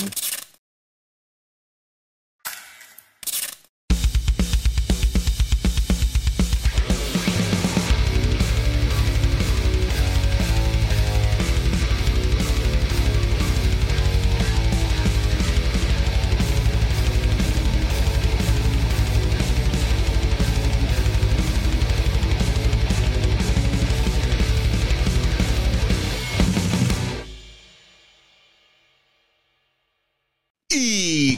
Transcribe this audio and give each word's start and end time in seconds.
Bye. 0.00 0.29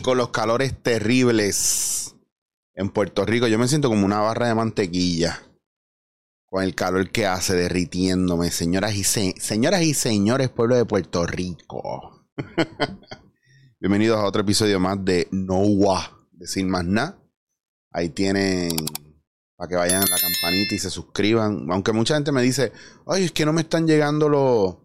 Con 0.02 0.18
los 0.18 0.30
calores 0.30 0.74
terribles 0.82 2.16
en 2.74 2.90
Puerto 2.90 3.24
Rico, 3.24 3.46
yo 3.46 3.58
me 3.58 3.68
siento 3.68 3.88
como 3.88 4.04
una 4.04 4.20
barra 4.20 4.48
de 4.48 4.54
mantequilla. 4.54 5.40
Con 6.46 6.64
el 6.64 6.74
calor 6.74 7.10
que 7.10 7.26
hace 7.26 7.54
derritiéndome, 7.54 8.50
señoras 8.50 8.94
y, 8.94 9.04
señoras 9.04 9.82
y 9.82 9.94
señores, 9.94 10.50
pueblo 10.50 10.76
de 10.76 10.84
Puerto 10.84 11.26
Rico. 11.26 12.26
Bienvenidos 13.80 14.18
a 14.18 14.26
otro 14.26 14.42
episodio 14.42 14.78
más 14.78 15.02
de 15.02 15.28
Noah, 15.30 16.26
de 16.32 16.46
Sin 16.46 16.68
Más 16.68 16.84
Nada. 16.84 17.18
Ahí 17.90 18.10
tienen 18.10 18.70
para 19.56 19.68
que 19.68 19.76
vayan 19.76 20.02
a 20.02 20.06
la 20.06 20.18
campanita 20.18 20.74
y 20.74 20.78
se 20.78 20.90
suscriban. 20.90 21.66
Aunque 21.70 21.92
mucha 21.92 22.14
gente 22.14 22.32
me 22.32 22.42
dice, 22.42 22.72
ay, 23.06 23.24
es 23.24 23.32
que 23.32 23.46
no 23.46 23.52
me 23.52 23.62
están 23.62 23.86
llegando 23.86 24.28
los, 24.28 24.76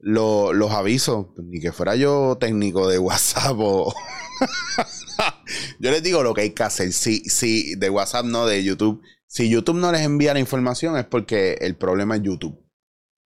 los 0.00 0.72
avisos. 0.72 1.26
Ni 1.36 1.60
que 1.60 1.72
fuera 1.72 1.94
yo 1.94 2.36
técnico 2.40 2.88
de 2.88 2.98
WhatsApp 2.98 3.56
o, 3.58 3.94
Yo 5.80 5.90
les 5.90 6.02
digo 6.02 6.22
lo 6.22 6.34
que 6.34 6.42
hay 6.42 6.50
que 6.50 6.62
hacer. 6.62 6.92
Si, 6.92 7.20
si 7.24 7.74
de 7.74 7.90
WhatsApp 7.90 8.26
no, 8.26 8.46
de 8.46 8.62
YouTube. 8.62 9.02
Si 9.26 9.48
YouTube 9.48 9.76
no 9.76 9.92
les 9.92 10.02
envía 10.02 10.32
la 10.32 10.40
información 10.40 10.96
es 10.96 11.04
porque 11.04 11.58
el 11.60 11.76
problema 11.76 12.16
es 12.16 12.22
YouTube. 12.22 12.58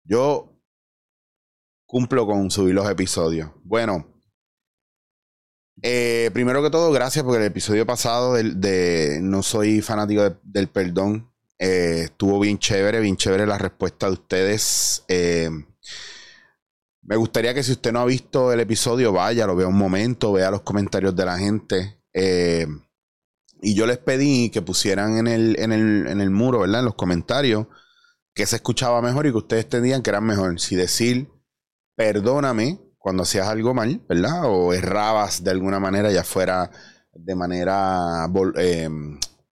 Yo 0.04 0.58
cumplo 1.86 2.26
con 2.26 2.50
subir 2.50 2.74
los 2.74 2.88
episodios. 2.88 3.50
Bueno, 3.64 4.06
eh, 5.82 6.30
primero 6.32 6.62
que 6.62 6.70
todo, 6.70 6.92
gracias 6.92 7.24
porque 7.24 7.40
el 7.40 7.46
episodio 7.46 7.86
pasado 7.86 8.34
de, 8.34 9.20
No 9.22 9.42
Soy 9.42 9.80
Fanático 9.80 10.36
del 10.42 10.68
Perdón 10.68 11.30
eh, 11.58 12.02
estuvo 12.04 12.38
bien 12.40 12.58
chévere, 12.58 13.00
bien 13.00 13.16
chévere 13.16 13.46
la 13.46 13.58
respuesta 13.58 14.06
de 14.06 14.12
ustedes. 14.12 15.04
Eh, 15.08 15.50
me 17.10 17.16
gustaría 17.16 17.52
que 17.52 17.64
si 17.64 17.72
usted 17.72 17.90
no 17.90 17.98
ha 17.98 18.04
visto 18.04 18.52
el 18.52 18.60
episodio, 18.60 19.12
vaya, 19.12 19.44
lo 19.44 19.56
vea 19.56 19.66
un 19.66 19.76
momento, 19.76 20.32
vea 20.32 20.48
los 20.52 20.60
comentarios 20.60 21.16
de 21.16 21.24
la 21.24 21.38
gente. 21.38 22.00
Eh, 22.12 22.68
y 23.60 23.74
yo 23.74 23.84
les 23.88 23.98
pedí 23.98 24.48
que 24.50 24.62
pusieran 24.62 25.18
en 25.18 25.26
el, 25.26 25.58
en, 25.58 25.72
el, 25.72 26.06
en 26.06 26.20
el 26.20 26.30
muro, 26.30 26.60
¿verdad? 26.60 26.78
En 26.78 26.84
los 26.84 26.94
comentarios, 26.94 27.66
que 28.32 28.46
se 28.46 28.54
escuchaba 28.54 29.02
mejor 29.02 29.26
y 29.26 29.32
que 29.32 29.38
ustedes 29.38 29.64
entendían 29.64 30.02
que 30.02 30.10
era 30.10 30.20
mejor. 30.20 30.60
Si 30.60 30.76
decir, 30.76 31.28
perdóname 31.96 32.78
cuando 32.96 33.24
hacías 33.24 33.48
algo 33.48 33.74
mal, 33.74 34.00
¿verdad? 34.08 34.42
O 34.44 34.72
errabas 34.72 35.42
de 35.42 35.50
alguna 35.50 35.80
manera, 35.80 36.12
ya 36.12 36.22
fuera 36.22 36.70
de 37.12 37.34
manera 37.34 38.30
eh, 38.54 38.88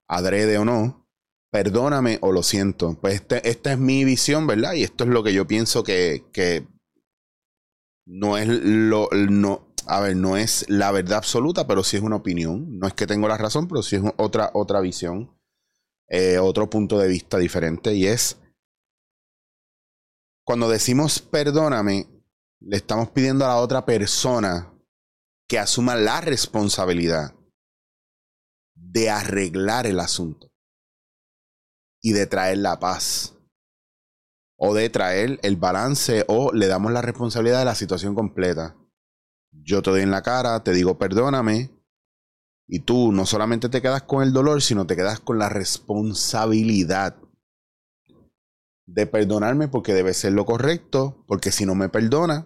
adrede 0.07 0.57
o 0.59 0.63
no. 0.63 1.09
Perdóname 1.51 2.19
o 2.21 2.31
lo 2.31 2.41
siento. 2.41 2.97
Pues 3.01 3.15
este, 3.15 3.49
esta 3.49 3.73
es 3.73 3.79
mi 3.79 4.05
visión, 4.05 4.47
¿verdad? 4.47 4.75
Y 4.75 4.83
esto 4.83 5.03
es 5.03 5.09
lo 5.09 5.23
que 5.23 5.33
yo 5.33 5.45
pienso 5.45 5.83
que, 5.83 6.23
que 6.31 6.65
no 8.09 8.37
es 8.37 8.47
lo, 8.47 9.07
no, 9.11 9.71
a 9.85 9.99
ver, 9.99 10.15
no 10.15 10.35
es 10.35 10.67
la 10.67 10.91
verdad 10.91 11.19
absoluta, 11.19 11.67
pero 11.67 11.83
sí 11.83 11.95
es 11.95 12.03
una 12.03 12.15
opinión. 12.15 12.79
No 12.79 12.87
es 12.87 12.93
que 12.95 13.05
tengo 13.05 13.27
la 13.27 13.37
razón, 13.37 13.67
pero 13.67 13.83
sí 13.83 13.97
es 13.97 14.01
otra, 14.17 14.49
otra 14.55 14.81
visión, 14.81 15.37
eh, 16.07 16.39
otro 16.39 16.69
punto 16.71 16.97
de 16.97 17.07
vista 17.07 17.37
diferente. 17.37 17.93
Y 17.93 18.07
es, 18.07 18.37
cuando 20.43 20.67
decimos 20.67 21.21
perdóname, 21.21 22.07
le 22.59 22.77
estamos 22.77 23.11
pidiendo 23.11 23.45
a 23.45 23.49
la 23.49 23.57
otra 23.57 23.85
persona 23.85 24.73
que 25.47 25.59
asuma 25.59 25.95
la 25.95 26.19
responsabilidad 26.19 27.35
de 28.73 29.11
arreglar 29.11 29.85
el 29.85 29.99
asunto 29.99 30.51
y 32.01 32.13
de 32.13 32.25
traer 32.25 32.57
la 32.57 32.79
paz 32.79 33.38
o 34.59 34.73
de 34.73 34.89
traer 34.89 35.39
el 35.41 35.55
balance 35.55 36.25
o 36.27 36.51
le 36.53 36.67
damos 36.67 36.91
la 36.91 37.01
responsabilidad 37.01 37.59
de 37.59 37.65
la 37.65 37.75
situación 37.75 38.13
completa. 38.13 38.75
Yo 39.51 39.81
te 39.81 39.89
doy 39.89 40.01
en 40.01 40.11
la 40.11 40.21
cara, 40.21 40.63
te 40.63 40.73
digo 40.73 40.97
perdóname 40.97 41.71
y 42.67 42.81
tú 42.81 43.11
no 43.11 43.25
solamente 43.25 43.69
te 43.69 43.81
quedas 43.81 44.03
con 44.03 44.21
el 44.21 44.33
dolor, 44.33 44.61
sino 44.61 44.85
te 44.85 44.97
quedas 44.97 45.21
con 45.21 45.39
la 45.39 45.49
responsabilidad 45.49 47.15
de 48.85 49.07
perdonarme 49.07 49.69
porque 49.69 49.93
debe 49.93 50.13
ser 50.13 50.33
lo 50.33 50.45
correcto, 50.45 51.23
porque 51.25 51.51
si 51.51 51.65
no 51.65 51.73
me 51.73 51.89
perdona, 51.89 52.45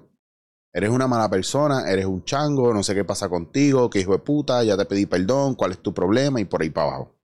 eres 0.71 0.91
una 0.91 1.07
mala 1.07 1.29
persona, 1.29 1.89
eres 1.89 2.05
un 2.05 2.23
chango, 2.23 2.73
no 2.73 2.83
sé 2.83 2.93
qué 2.93 3.03
pasa 3.03 3.27
contigo, 3.27 3.89
qué 3.89 4.01
hijo 4.01 4.13
de 4.13 4.19
puta, 4.19 4.63
ya 4.63 4.77
te 4.77 4.85
pedí 4.85 5.07
perdón, 5.07 5.55
cuál 5.55 5.71
es 5.71 5.79
tu 5.79 5.93
problema 5.93 6.39
y 6.39 6.45
por 6.45 6.61
ahí 6.61 6.69
para 6.69 6.87
abajo. 6.87 7.15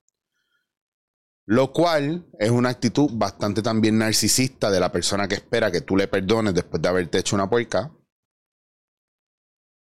Lo 1.49 1.73
cual 1.73 2.27
es 2.37 2.51
una 2.51 2.69
actitud 2.69 3.09
bastante 3.11 3.63
también 3.63 3.97
narcisista 3.97 4.69
de 4.69 4.79
la 4.79 4.91
persona 4.91 5.27
que 5.27 5.33
espera 5.33 5.71
que 5.71 5.81
tú 5.81 5.97
le 5.97 6.07
perdones 6.07 6.53
después 6.53 6.79
de 6.79 6.89
haberte 6.89 7.17
hecho 7.17 7.35
una 7.35 7.49
puerca. 7.49 7.91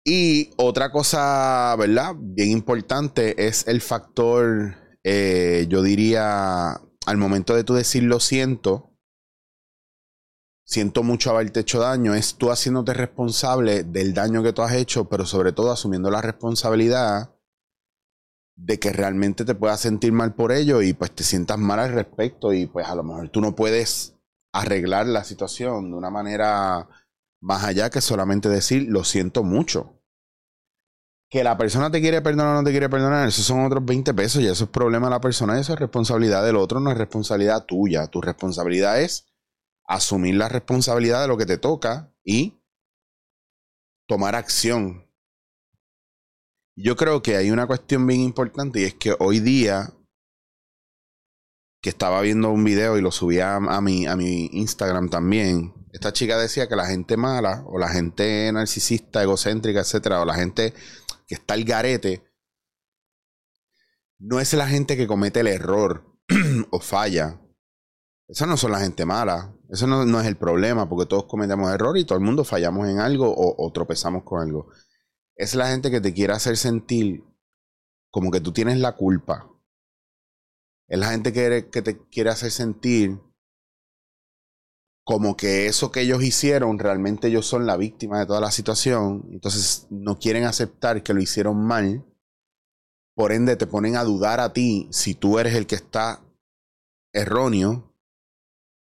Y 0.05 0.49
otra 0.57 0.91
cosa, 0.91 1.73
¿verdad? 1.77 2.15
Bien 2.19 2.49
importante 2.49 3.47
es 3.47 3.65
el 3.65 3.79
factor, 3.79 4.75
eh, 5.05 5.65
yo 5.69 5.81
diría, 5.81 6.81
al 7.05 7.17
momento 7.17 7.55
de 7.55 7.63
tú 7.63 7.75
decir 7.75 8.03
lo 8.03 8.19
siento, 8.19 8.97
siento 10.67 11.01
mucho 11.01 11.29
haberte 11.29 11.61
hecho 11.61 11.79
daño, 11.79 12.13
es 12.13 12.35
tú 12.35 12.51
haciéndote 12.51 12.93
responsable 12.93 13.85
del 13.85 14.13
daño 14.13 14.43
que 14.43 14.51
tú 14.51 14.63
has 14.63 14.73
hecho, 14.73 15.07
pero 15.07 15.25
sobre 15.25 15.53
todo 15.53 15.71
asumiendo 15.71 16.11
la 16.11 16.21
responsabilidad 16.21 17.33
de 18.55 18.79
que 18.79 18.91
realmente 18.91 19.45
te 19.45 19.55
puedas 19.55 19.79
sentir 19.79 20.11
mal 20.11 20.33
por 20.35 20.51
ello 20.51 20.81
y 20.81 20.93
pues 20.93 21.11
te 21.11 21.23
sientas 21.23 21.57
mal 21.57 21.79
al 21.79 21.93
respecto 21.93 22.53
y 22.53 22.67
pues 22.67 22.87
a 22.87 22.95
lo 22.95 23.03
mejor 23.03 23.29
tú 23.29 23.41
no 23.41 23.55
puedes 23.55 24.15
arreglar 24.51 25.07
la 25.07 25.23
situación 25.23 25.89
de 25.89 25.97
una 25.97 26.11
manera 26.11 26.87
más 27.41 27.63
allá 27.63 27.89
que 27.89 27.99
solamente 27.99 28.47
decir 28.47 28.85
lo 28.89 29.03
siento 29.03 29.43
mucho. 29.43 29.99
Que 31.29 31.43
la 31.43 31.57
persona 31.57 31.89
te 31.89 31.99
quiere 31.99 32.21
perdonar 32.21 32.55
o 32.55 32.59
no 32.59 32.63
te 32.63 32.69
quiere 32.69 32.89
perdonar, 32.89 33.27
esos 33.27 33.43
son 33.43 33.65
otros 33.65 33.83
20 33.83 34.13
pesos 34.13 34.41
y 34.41 34.47
eso 34.47 34.65
es 34.65 34.69
problema 34.69 35.07
de 35.07 35.11
la 35.11 35.21
persona, 35.21 35.59
eso 35.59 35.73
es 35.73 35.79
responsabilidad 35.79 36.45
del 36.45 36.57
otro, 36.57 36.79
no 36.79 36.91
es 36.91 36.97
responsabilidad 36.97 37.65
tuya. 37.65 38.05
Tu 38.07 38.21
responsabilidad 38.21 39.01
es 39.01 39.25
asumir 39.85 40.35
la 40.35 40.47
responsabilidad 40.47 41.21
de 41.23 41.27
lo 41.27 41.37
que 41.37 41.47
te 41.47 41.57
toca 41.57 42.13
y 42.23 42.61
tomar 44.07 44.35
acción 44.35 45.07
yo 46.75 46.95
creo 46.95 47.21
que 47.21 47.35
hay 47.35 47.51
una 47.51 47.67
cuestión 47.67 48.05
bien 48.07 48.21
importante 48.21 48.81
y 48.81 48.83
es 48.85 48.95
que 48.95 49.15
hoy 49.19 49.39
día, 49.39 49.93
que 51.81 51.89
estaba 51.89 52.21
viendo 52.21 52.49
un 52.49 52.63
video 52.63 52.97
y 52.97 53.01
lo 53.01 53.11
subía 53.11 53.55
a, 53.55 53.81
mi, 53.81 54.07
a 54.07 54.15
mi 54.15 54.45
Instagram 54.53 55.09
también, 55.09 55.73
esta 55.91 56.13
chica 56.13 56.37
decía 56.37 56.67
que 56.67 56.75
la 56.75 56.87
gente 56.87 57.17
mala 57.17 57.63
o 57.67 57.77
la 57.77 57.89
gente 57.89 58.51
narcisista, 58.51 59.21
egocéntrica, 59.21 59.81
etcétera, 59.81 60.21
o 60.21 60.25
la 60.25 60.33
gente 60.33 60.73
que 61.27 61.35
está 61.35 61.53
al 61.53 61.65
garete, 61.65 62.23
no 64.17 64.39
es 64.39 64.53
la 64.53 64.67
gente 64.67 64.97
que 64.97 65.05
comete 65.05 65.41
el 65.41 65.47
error 65.47 66.05
o 66.71 66.79
falla. 66.79 67.39
Esa 68.27 68.47
no 68.47 68.57
son 68.57 68.71
la 68.71 68.79
gente 68.79 69.05
mala. 69.05 69.53
Eso 69.69 69.85
no, 69.85 70.21
es 70.21 70.27
el 70.27 70.37
problema, 70.37 70.87
porque 70.87 71.05
todos 71.05 71.25
cometemos 71.25 71.71
error 71.71 71.97
y 71.97 72.05
todo 72.05 72.17
el 72.17 72.23
mundo 72.23 72.43
fallamos 72.43 72.87
en 72.87 72.99
algo 72.99 73.33
o 73.35 73.71
tropezamos 73.71 74.23
con 74.23 74.41
algo 74.41 74.69
es 75.35 75.55
la 75.55 75.67
gente 75.67 75.89
que 75.91 76.01
te 76.01 76.13
quiere 76.13 76.33
hacer 76.33 76.57
sentir 76.57 77.23
como 78.11 78.29
que 78.29 78.41
tú 78.41 78.51
tienes 78.53 78.77
la 78.77 78.95
culpa. 78.95 79.49
Es 80.87 80.99
la 80.99 81.09
gente 81.09 81.33
que, 81.33 81.81
te 81.81 82.07
quiere 82.09 82.29
hacer 82.29 82.51
sentir 82.51 83.19
como 85.03 85.35
que 85.35 85.65
eso 85.65 85.91
que 85.91 86.01
ellos 86.01 86.23
hicieron, 86.23 86.77
realmente 86.77 87.27
ellos 87.27 87.47
son 87.47 87.65
la 87.65 87.75
víctima 87.75 88.19
de 88.19 88.27
toda 88.27 88.39
la 88.39 88.51
situación. 88.51 89.27
Entonces 89.31 89.87
no 89.89 90.19
quieren 90.19 90.43
aceptar 90.43 91.01
que 91.01 91.13
lo 91.13 91.21
hicieron 91.21 91.65
mal. 91.65 92.05
Por 93.15 93.31
ende 93.31 93.55
te 93.55 93.67
ponen 93.67 93.95
a 93.95 94.03
dudar 94.03 94.39
a 94.39 94.53
ti 94.53 94.87
si 94.91 95.15
tú 95.15 95.39
eres 95.39 95.55
el 95.55 95.65
que 95.65 95.75
está 95.75 96.23
erróneo 97.11 97.95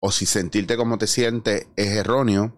o 0.00 0.10
si 0.10 0.24
sentirte 0.24 0.78
como 0.78 0.96
te 0.96 1.06
sientes 1.06 1.68
es 1.76 1.88
erróneo. 1.88 2.56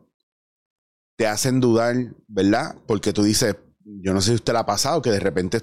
Te 1.16 1.26
hacen 1.26 1.60
dudar, 1.60 2.14
¿verdad? 2.28 2.76
Porque 2.86 3.12
tú 3.12 3.22
dices, 3.24 3.56
yo 3.84 4.12
no 4.14 4.20
sé 4.20 4.30
si 4.30 4.34
usted 4.36 4.52
la 4.52 4.60
ha 4.60 4.66
pasado, 4.66 5.02
que 5.02 5.10
de 5.10 5.20
repente 5.20 5.62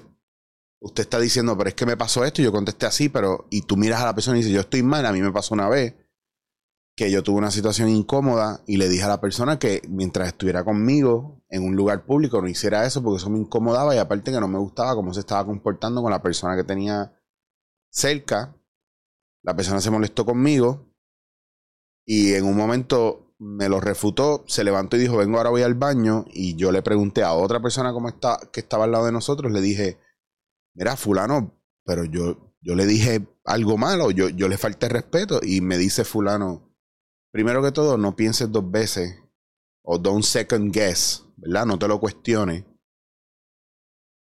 usted 0.80 1.02
está 1.02 1.18
diciendo, 1.18 1.56
pero 1.56 1.68
es 1.68 1.74
que 1.74 1.86
me 1.86 1.96
pasó 1.96 2.24
esto, 2.24 2.40
y 2.40 2.44
yo 2.44 2.52
contesté 2.52 2.86
así, 2.86 3.08
pero, 3.08 3.46
y 3.50 3.62
tú 3.62 3.76
miras 3.76 4.00
a 4.00 4.06
la 4.06 4.14
persona 4.14 4.36
y 4.36 4.40
dices, 4.40 4.54
yo 4.54 4.60
estoy 4.60 4.82
mal, 4.82 5.04
a 5.06 5.12
mí 5.12 5.20
me 5.20 5.32
pasó 5.32 5.54
una 5.54 5.68
vez 5.68 5.94
que 6.96 7.10
yo 7.10 7.22
tuve 7.22 7.38
una 7.38 7.50
situación 7.50 7.88
incómoda 7.88 8.62
y 8.66 8.76
le 8.76 8.88
dije 8.88 9.04
a 9.04 9.08
la 9.08 9.20
persona 9.20 9.58
que 9.58 9.80
mientras 9.88 10.28
estuviera 10.28 10.64
conmigo, 10.64 11.42
en 11.48 11.64
un 11.64 11.74
lugar 11.74 12.04
público 12.04 12.42
no 12.42 12.48
hiciera 12.48 12.84
eso 12.84 13.02
porque 13.02 13.16
eso 13.16 13.30
me 13.30 13.38
incomodaba 13.38 13.94
y 13.94 13.98
aparte 13.98 14.30
que 14.30 14.40
no 14.40 14.48
me 14.48 14.58
gustaba 14.58 14.94
cómo 14.94 15.14
se 15.14 15.20
estaba 15.20 15.46
comportando 15.46 16.02
con 16.02 16.10
la 16.10 16.22
persona 16.22 16.56
que 16.56 16.64
tenía 16.64 17.18
cerca. 17.88 18.54
La 19.42 19.56
persona 19.56 19.80
se 19.80 19.90
molestó 19.90 20.26
conmigo 20.26 20.92
y 22.04 22.34
en 22.34 22.44
un 22.44 22.56
momento 22.56 23.29
me 23.40 23.70
lo 23.70 23.80
refutó, 23.80 24.44
se 24.46 24.64
levantó 24.64 24.96
y 24.96 25.00
dijo, 25.00 25.16
vengo 25.16 25.38
ahora 25.38 25.48
voy 25.48 25.62
al 25.62 25.74
baño 25.74 26.26
y 26.28 26.56
yo 26.56 26.70
le 26.70 26.82
pregunté 26.82 27.22
a 27.22 27.32
otra 27.32 27.60
persona 27.60 27.92
cómo 27.92 28.08
está, 28.08 28.38
que 28.52 28.60
estaba 28.60 28.84
al 28.84 28.92
lado 28.92 29.06
de 29.06 29.12
nosotros, 29.12 29.50
le 29.50 29.62
dije, 29.62 29.98
mira, 30.74 30.94
fulano, 30.94 31.58
pero 31.84 32.04
yo, 32.04 32.54
yo 32.60 32.74
le 32.74 32.84
dije 32.84 33.26
algo 33.46 33.78
malo, 33.78 34.10
yo, 34.10 34.28
yo 34.28 34.46
le 34.46 34.58
falté 34.58 34.90
respeto 34.90 35.40
y 35.42 35.62
me 35.62 35.78
dice 35.78 36.04
fulano, 36.04 36.76
primero 37.32 37.62
que 37.62 37.72
todo, 37.72 37.96
no 37.96 38.14
pienses 38.14 38.52
dos 38.52 38.70
veces 38.70 39.18
o 39.82 39.98
don't 39.98 40.22
second 40.22 40.70
guess, 40.70 41.24
¿verdad? 41.36 41.64
No 41.64 41.78
te 41.78 41.88
lo 41.88 41.98
cuestiones. 41.98 42.66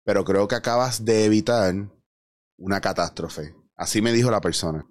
Pero 0.03 0.25
creo 0.25 0.50
que 0.50 0.56
acabas 0.56 1.06
de 1.06 1.24
evitar 1.24 1.74
una 2.57 2.81
catástrofe. 2.81 3.56
Así 3.75 4.01
me 4.01 4.12
dijo 4.12 4.31
la 4.31 4.42
persona. 4.42 4.86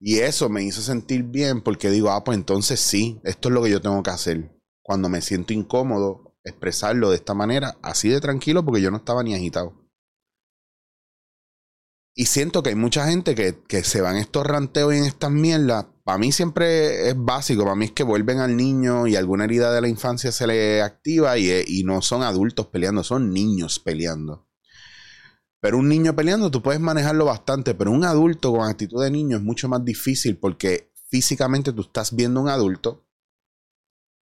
Y 0.00 0.20
eso 0.20 0.48
me 0.48 0.62
hizo 0.62 0.80
sentir 0.80 1.24
bien 1.24 1.60
porque 1.60 1.90
digo, 1.90 2.10
ah, 2.10 2.24
pues 2.24 2.38
entonces 2.38 2.80
sí, 2.80 3.20
esto 3.22 3.48
es 3.48 3.54
lo 3.54 3.62
que 3.62 3.70
yo 3.70 3.82
tengo 3.82 4.02
que 4.02 4.10
hacer. 4.10 4.50
Cuando 4.82 5.10
me 5.10 5.20
siento 5.20 5.52
incómodo, 5.52 6.38
expresarlo 6.42 7.10
de 7.10 7.16
esta 7.16 7.34
manera, 7.34 7.76
así 7.82 8.08
de 8.08 8.20
tranquilo, 8.20 8.64
porque 8.64 8.80
yo 8.80 8.90
no 8.90 8.96
estaba 8.96 9.22
ni 9.22 9.34
agitado. 9.34 9.74
Y 12.14 12.26
siento 12.26 12.62
que 12.62 12.70
hay 12.70 12.74
mucha 12.76 13.06
gente 13.06 13.34
que, 13.34 13.62
que 13.68 13.84
se 13.84 14.00
van 14.00 14.16
estos 14.16 14.46
ranteos 14.46 14.94
y 14.94 14.98
en 14.98 15.04
estas 15.04 15.30
mierdas. 15.30 15.86
Para 16.02 16.18
mí 16.18 16.32
siempre 16.32 17.08
es 17.08 17.14
básico. 17.16 17.62
Para 17.62 17.76
mí 17.76 17.84
es 17.86 17.92
que 17.92 18.02
vuelven 18.02 18.38
al 18.40 18.56
niño 18.56 19.06
y 19.06 19.16
alguna 19.16 19.44
herida 19.44 19.72
de 19.72 19.80
la 19.80 19.88
infancia 19.88 20.32
se 20.32 20.46
le 20.46 20.82
activa 20.82 21.38
y, 21.38 21.50
y 21.66 21.84
no 21.84 22.02
son 22.02 22.22
adultos 22.22 22.66
peleando, 22.66 23.04
son 23.04 23.32
niños 23.32 23.78
peleando. 23.78 24.49
Pero 25.60 25.78
un 25.78 25.88
niño 25.88 26.16
peleando 26.16 26.50
tú 26.50 26.62
puedes 26.62 26.80
manejarlo 26.80 27.26
bastante, 27.26 27.74
pero 27.74 27.90
un 27.90 28.04
adulto 28.04 28.52
con 28.52 28.68
actitud 28.68 29.02
de 29.02 29.10
niño 29.10 29.36
es 29.36 29.42
mucho 29.42 29.68
más 29.68 29.84
difícil 29.84 30.38
porque 30.38 30.92
físicamente 31.08 31.72
tú 31.72 31.82
estás 31.82 32.14
viendo 32.14 32.40
un 32.40 32.48
adulto 32.48 33.06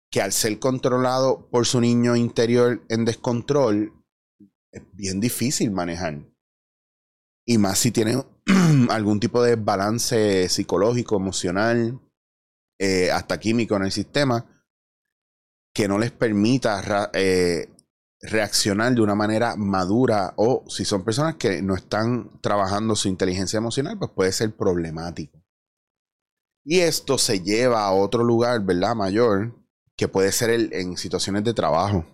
que 0.09 0.21
al 0.21 0.31
ser 0.31 0.57
controlado 0.59 1.49
por 1.49 1.65
su 1.65 1.81
niño 1.81 2.15
interior 2.15 2.85
en 2.87 3.03
descontrol 3.03 3.93
es 4.71 4.83
bien 4.93 5.19
difícil 5.19 5.71
manejar. 5.71 6.25
Y 7.45 7.57
más 7.57 7.79
si 7.79 7.91
tiene 7.91 8.23
algún 8.89 9.19
tipo 9.19 9.43
de 9.43 9.55
balance 9.55 10.47
psicológico, 10.47 11.17
emocional, 11.17 11.99
eh, 12.79 13.11
hasta 13.11 13.39
químico 13.39 13.75
en 13.75 13.83
el 13.83 13.91
sistema, 13.91 14.45
que 15.73 15.87
no 15.87 15.97
les 15.97 16.11
permita 16.11 17.09
eh, 17.13 17.69
reaccionar 18.21 18.93
de 18.95 19.01
una 19.01 19.15
manera 19.15 19.55
madura 19.55 20.33
o 20.37 20.63
si 20.67 20.85
son 20.85 21.03
personas 21.03 21.35
que 21.35 21.61
no 21.61 21.75
están 21.75 22.41
trabajando 22.41 22.95
su 22.95 23.07
inteligencia 23.07 23.57
emocional, 23.57 23.97
pues 23.97 24.11
puede 24.11 24.31
ser 24.31 24.55
problemático. 24.55 25.43
Y 26.63 26.79
esto 26.79 27.17
se 27.17 27.41
lleva 27.41 27.85
a 27.85 27.91
otro 27.91 28.23
lugar, 28.23 28.61
¿verdad? 28.61 28.95
Mayor, 28.95 29.55
que 29.95 30.07
puede 30.07 30.31
ser 30.31 30.49
el, 30.49 30.73
en 30.73 30.97
situaciones 30.97 31.43
de 31.43 31.53
trabajo 31.53 32.05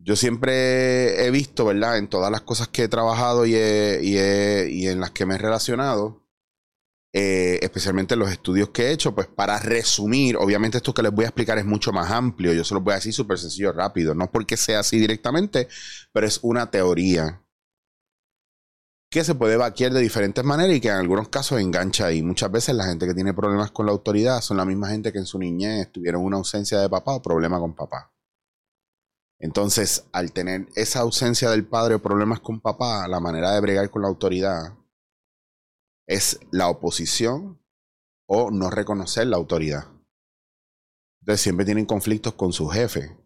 yo 0.00 0.16
siempre 0.16 1.26
he 1.26 1.30
visto, 1.30 1.64
¿verdad? 1.64 1.98
En 1.98 2.08
todas 2.08 2.30
las 2.30 2.42
cosas 2.42 2.68
que 2.68 2.84
he 2.84 2.88
trabajado 2.88 3.46
y, 3.46 3.54
en 3.56 5.00
las 5.00 5.10
que 5.10 5.26
me 5.26 5.34
he 5.34 5.38
relacionado, 5.38 6.27
eh, 7.20 7.58
especialmente 7.62 8.14
en 8.14 8.20
los 8.20 8.30
estudios 8.30 8.68
que 8.68 8.84
he 8.84 8.92
hecho, 8.92 9.12
pues 9.12 9.26
para 9.26 9.58
resumir, 9.58 10.36
obviamente 10.36 10.76
esto 10.76 10.94
que 10.94 11.02
les 11.02 11.10
voy 11.10 11.24
a 11.24 11.28
explicar 11.28 11.58
es 11.58 11.64
mucho 11.64 11.90
más 11.90 12.12
amplio, 12.12 12.52
yo 12.52 12.62
se 12.62 12.74
lo 12.74 12.80
voy 12.80 12.92
a 12.92 12.96
decir 12.96 13.12
súper 13.12 13.40
sencillo, 13.40 13.72
rápido, 13.72 14.14
no 14.14 14.30
porque 14.30 14.56
sea 14.56 14.78
así 14.78 15.00
directamente, 15.00 15.66
pero 16.12 16.28
es 16.28 16.38
una 16.42 16.70
teoría 16.70 17.42
que 19.10 19.24
se 19.24 19.34
puede 19.34 19.56
vaquear 19.56 19.92
de 19.92 20.00
diferentes 20.00 20.44
maneras 20.44 20.76
y 20.76 20.80
que 20.80 20.90
en 20.90 20.94
algunos 20.94 21.28
casos 21.28 21.60
engancha 21.60 22.12
y 22.12 22.22
muchas 22.22 22.52
veces 22.52 22.76
la 22.76 22.84
gente 22.84 23.04
que 23.04 23.14
tiene 23.14 23.34
problemas 23.34 23.72
con 23.72 23.86
la 23.86 23.92
autoridad 23.92 24.40
son 24.40 24.58
la 24.58 24.64
misma 24.64 24.88
gente 24.88 25.10
que 25.10 25.18
en 25.18 25.26
su 25.26 25.40
niñez 25.40 25.90
tuvieron 25.90 26.22
una 26.22 26.36
ausencia 26.36 26.78
de 26.78 26.88
papá 26.88 27.16
o 27.16 27.22
problema 27.22 27.58
con 27.58 27.74
papá. 27.74 28.12
Entonces, 29.40 30.04
al 30.12 30.30
tener 30.30 30.68
esa 30.76 31.00
ausencia 31.00 31.50
del 31.50 31.66
padre 31.66 31.96
o 31.96 32.02
problemas 32.02 32.38
con 32.38 32.60
papá, 32.60 33.08
la 33.08 33.18
manera 33.18 33.50
de 33.54 33.60
bregar 33.60 33.90
con 33.90 34.02
la 34.02 34.08
autoridad 34.08 34.77
es 36.08 36.40
la 36.50 36.68
oposición 36.68 37.62
o 38.26 38.50
no 38.50 38.70
reconocer 38.70 39.26
la 39.28 39.36
autoridad. 39.36 39.84
Entonces 41.20 41.42
siempre 41.42 41.66
tienen 41.66 41.86
conflictos 41.86 42.34
con 42.34 42.52
su 42.52 42.66
jefe. 42.68 43.16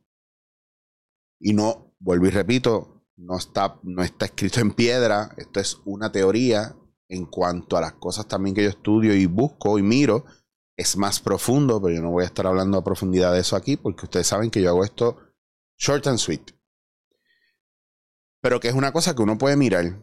Y 1.40 1.54
no, 1.54 1.94
vuelvo 2.00 2.26
y 2.26 2.30
repito, 2.30 3.06
no 3.16 3.38
está, 3.38 3.78
no 3.84 4.02
está 4.02 4.26
escrito 4.26 4.60
en 4.60 4.72
piedra, 4.72 5.32
esto 5.36 5.60
es 5.60 5.80
una 5.84 6.10
teoría 6.10 6.76
en 7.08 7.26
cuanto 7.26 7.76
a 7.76 7.80
las 7.80 7.92
cosas 7.94 8.26
también 8.26 8.54
que 8.54 8.64
yo 8.64 8.70
estudio 8.70 9.14
y 9.14 9.26
busco 9.26 9.78
y 9.78 9.82
miro. 9.82 10.24
Es 10.76 10.96
más 10.96 11.20
profundo, 11.20 11.80
pero 11.80 11.94
yo 11.94 12.02
no 12.02 12.10
voy 12.10 12.24
a 12.24 12.26
estar 12.26 12.46
hablando 12.46 12.78
a 12.78 12.84
profundidad 12.84 13.32
de 13.32 13.40
eso 13.40 13.56
aquí 13.56 13.76
porque 13.76 14.06
ustedes 14.06 14.26
saben 14.26 14.50
que 14.50 14.60
yo 14.60 14.70
hago 14.70 14.84
esto 14.84 15.18
Short 15.78 16.06
and 16.06 16.18
sweet. 16.18 16.52
Pero 18.40 18.60
que 18.60 18.68
es 18.68 18.74
una 18.74 18.92
cosa 18.92 19.14
que 19.14 19.22
uno 19.22 19.38
puede 19.38 19.56
mirar. 19.56 20.00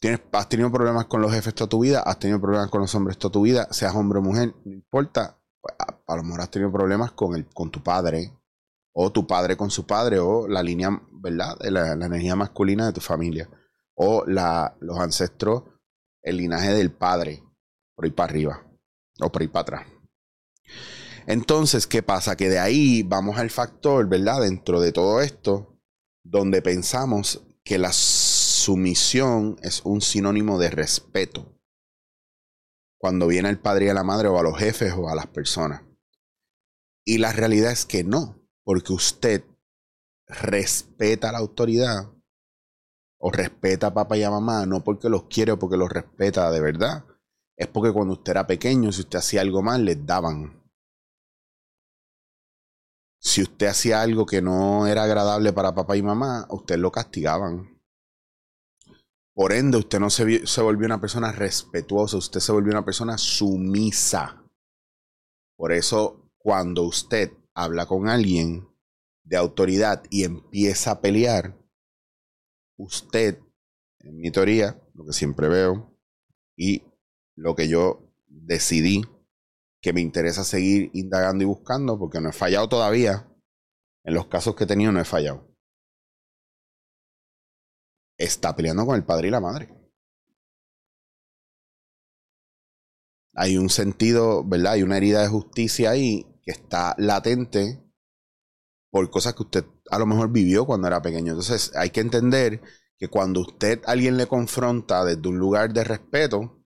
Tienes, 0.00 0.20
has 0.32 0.48
tenido 0.48 0.70
problemas 0.70 1.06
con 1.06 1.20
los 1.20 1.32
jefes 1.32 1.54
toda 1.54 1.68
tu 1.68 1.80
vida, 1.80 2.00
has 2.00 2.18
tenido 2.18 2.40
problemas 2.40 2.70
con 2.70 2.80
los 2.80 2.94
hombres 2.94 3.18
toda 3.18 3.32
tu 3.32 3.42
vida, 3.42 3.66
seas 3.72 3.94
hombre 3.94 4.20
o 4.20 4.22
mujer, 4.22 4.54
no 4.64 4.72
importa. 4.72 5.38
Pues, 5.60 5.74
a, 5.78 6.16
lo 6.16 6.22
mejor 6.22 6.40
has 6.40 6.50
tenido 6.50 6.70
problemas 6.70 7.12
con, 7.12 7.34
el, 7.34 7.46
con 7.46 7.70
tu 7.70 7.82
padre, 7.82 8.32
o 8.92 9.10
tu 9.10 9.26
padre 9.26 9.56
con 9.56 9.70
su 9.70 9.86
padre, 9.86 10.20
o 10.20 10.46
la 10.46 10.62
línea, 10.62 10.90
¿verdad? 11.10 11.58
De 11.58 11.70
la, 11.70 11.92
energía 11.92 12.36
masculina 12.36 12.86
de 12.86 12.92
tu 12.92 13.00
familia, 13.00 13.50
o 13.94 14.24
la, 14.26 14.76
los 14.80 14.98
ancestros, 15.00 15.64
el 16.22 16.36
linaje 16.36 16.72
del 16.74 16.92
padre, 16.92 17.42
por 17.96 18.04
ahí 18.04 18.12
para 18.12 18.30
arriba, 18.30 18.66
o 19.20 19.32
por 19.32 19.42
ahí 19.42 19.48
para 19.48 19.62
atrás. 19.62 19.86
Entonces, 21.26 21.88
¿qué 21.88 22.02
pasa? 22.04 22.36
Que 22.36 22.48
de 22.48 22.60
ahí 22.60 23.02
vamos 23.02 23.36
al 23.38 23.50
factor, 23.50 24.08
¿verdad? 24.08 24.42
Dentro 24.42 24.80
de 24.80 24.92
todo 24.92 25.20
esto, 25.20 25.78
donde 26.22 26.62
pensamos 26.62 27.42
que 27.64 27.78
la 27.78 27.92
sumisión 28.68 29.56
es 29.62 29.80
un 29.86 30.02
sinónimo 30.02 30.58
de 30.58 30.68
respeto. 30.68 31.58
Cuando 32.98 33.26
viene 33.26 33.48
el 33.48 33.58
padre 33.58 33.86
y 33.86 33.88
a 33.88 33.94
la 33.94 34.04
madre 34.04 34.28
o 34.28 34.38
a 34.38 34.42
los 34.42 34.58
jefes 34.58 34.92
o 34.92 35.08
a 35.08 35.14
las 35.14 35.26
personas. 35.26 35.84
Y 37.02 37.16
la 37.16 37.32
realidad 37.32 37.72
es 37.72 37.86
que 37.86 38.04
no, 38.04 38.38
porque 38.64 38.92
usted 38.92 39.42
respeta 40.26 41.30
a 41.30 41.32
la 41.32 41.38
autoridad 41.38 42.12
o 43.18 43.30
respeta 43.30 43.86
a 43.86 43.94
papá 43.94 44.18
y 44.18 44.22
a 44.22 44.30
mamá, 44.30 44.66
no 44.66 44.84
porque 44.84 45.08
los 45.08 45.24
quiere 45.28 45.52
o 45.52 45.58
porque 45.58 45.78
los 45.78 45.88
respeta 45.88 46.50
de 46.50 46.60
verdad. 46.60 47.06
Es 47.56 47.68
porque 47.68 47.90
cuando 47.90 48.12
usted 48.12 48.32
era 48.32 48.46
pequeño, 48.46 48.92
si 48.92 49.00
usted 49.00 49.20
hacía 49.20 49.40
algo 49.40 49.62
mal, 49.62 49.86
les 49.86 50.04
daban 50.04 50.62
si 53.18 53.42
usted 53.42 53.66
hacía 53.66 54.02
algo 54.02 54.26
que 54.26 54.42
no 54.42 54.86
era 54.86 55.04
agradable 55.04 55.54
para 55.54 55.74
papá 55.74 55.96
y 55.96 56.02
mamá, 56.02 56.46
usted 56.50 56.76
lo 56.76 56.92
castigaban. 56.92 57.77
Por 59.38 59.52
ende, 59.52 59.78
usted 59.78 60.00
no 60.00 60.10
se, 60.10 60.48
se 60.48 60.62
volvió 60.62 60.86
una 60.86 61.00
persona 61.00 61.30
respetuosa, 61.30 62.16
usted 62.16 62.40
se 62.40 62.50
volvió 62.50 62.72
una 62.72 62.84
persona 62.84 63.16
sumisa. 63.16 64.44
Por 65.56 65.70
eso, 65.70 66.28
cuando 66.38 66.82
usted 66.82 67.30
habla 67.54 67.86
con 67.86 68.08
alguien 68.08 68.68
de 69.22 69.36
autoridad 69.36 70.02
y 70.10 70.24
empieza 70.24 70.90
a 70.90 71.00
pelear, 71.00 71.56
usted, 72.78 73.38
en 74.00 74.16
mi 74.16 74.32
teoría, 74.32 74.82
lo 74.94 75.06
que 75.06 75.12
siempre 75.12 75.46
veo 75.46 75.96
y 76.56 76.82
lo 77.36 77.54
que 77.54 77.68
yo 77.68 78.12
decidí 78.26 79.02
que 79.80 79.92
me 79.92 80.00
interesa 80.00 80.42
seguir 80.42 80.90
indagando 80.94 81.44
y 81.44 81.46
buscando 81.46 81.96
porque 81.96 82.20
no 82.20 82.30
he 82.30 82.32
fallado 82.32 82.68
todavía. 82.68 83.32
En 84.02 84.14
los 84.14 84.26
casos 84.26 84.56
que 84.56 84.64
he 84.64 84.66
tenido 84.66 84.90
no 84.90 85.00
he 85.00 85.04
fallado. 85.04 85.48
Está 88.18 88.54
peleando 88.54 88.84
con 88.84 88.96
el 88.96 89.04
padre 89.04 89.28
y 89.28 89.30
la 89.30 89.40
madre. 89.40 89.74
Hay 93.34 93.56
un 93.56 93.70
sentido, 93.70 94.44
¿verdad? 94.44 94.72
Hay 94.72 94.82
una 94.82 94.96
herida 94.96 95.22
de 95.22 95.28
justicia 95.28 95.90
ahí 95.90 96.26
que 96.42 96.50
está 96.50 96.94
latente 96.98 97.80
por 98.90 99.08
cosas 99.10 99.34
que 99.34 99.42
usted 99.44 99.64
a 99.90 99.98
lo 99.98 100.06
mejor 100.06 100.30
vivió 100.32 100.66
cuando 100.66 100.88
era 100.88 101.00
pequeño. 101.00 101.32
Entonces 101.32 101.70
hay 101.76 101.90
que 101.90 102.00
entender 102.00 102.60
que 102.98 103.08
cuando 103.08 103.40
usted 103.40 103.80
alguien 103.86 104.16
le 104.16 104.26
confronta 104.26 105.04
desde 105.04 105.28
un 105.28 105.38
lugar 105.38 105.72
de 105.72 105.84
respeto, 105.84 106.58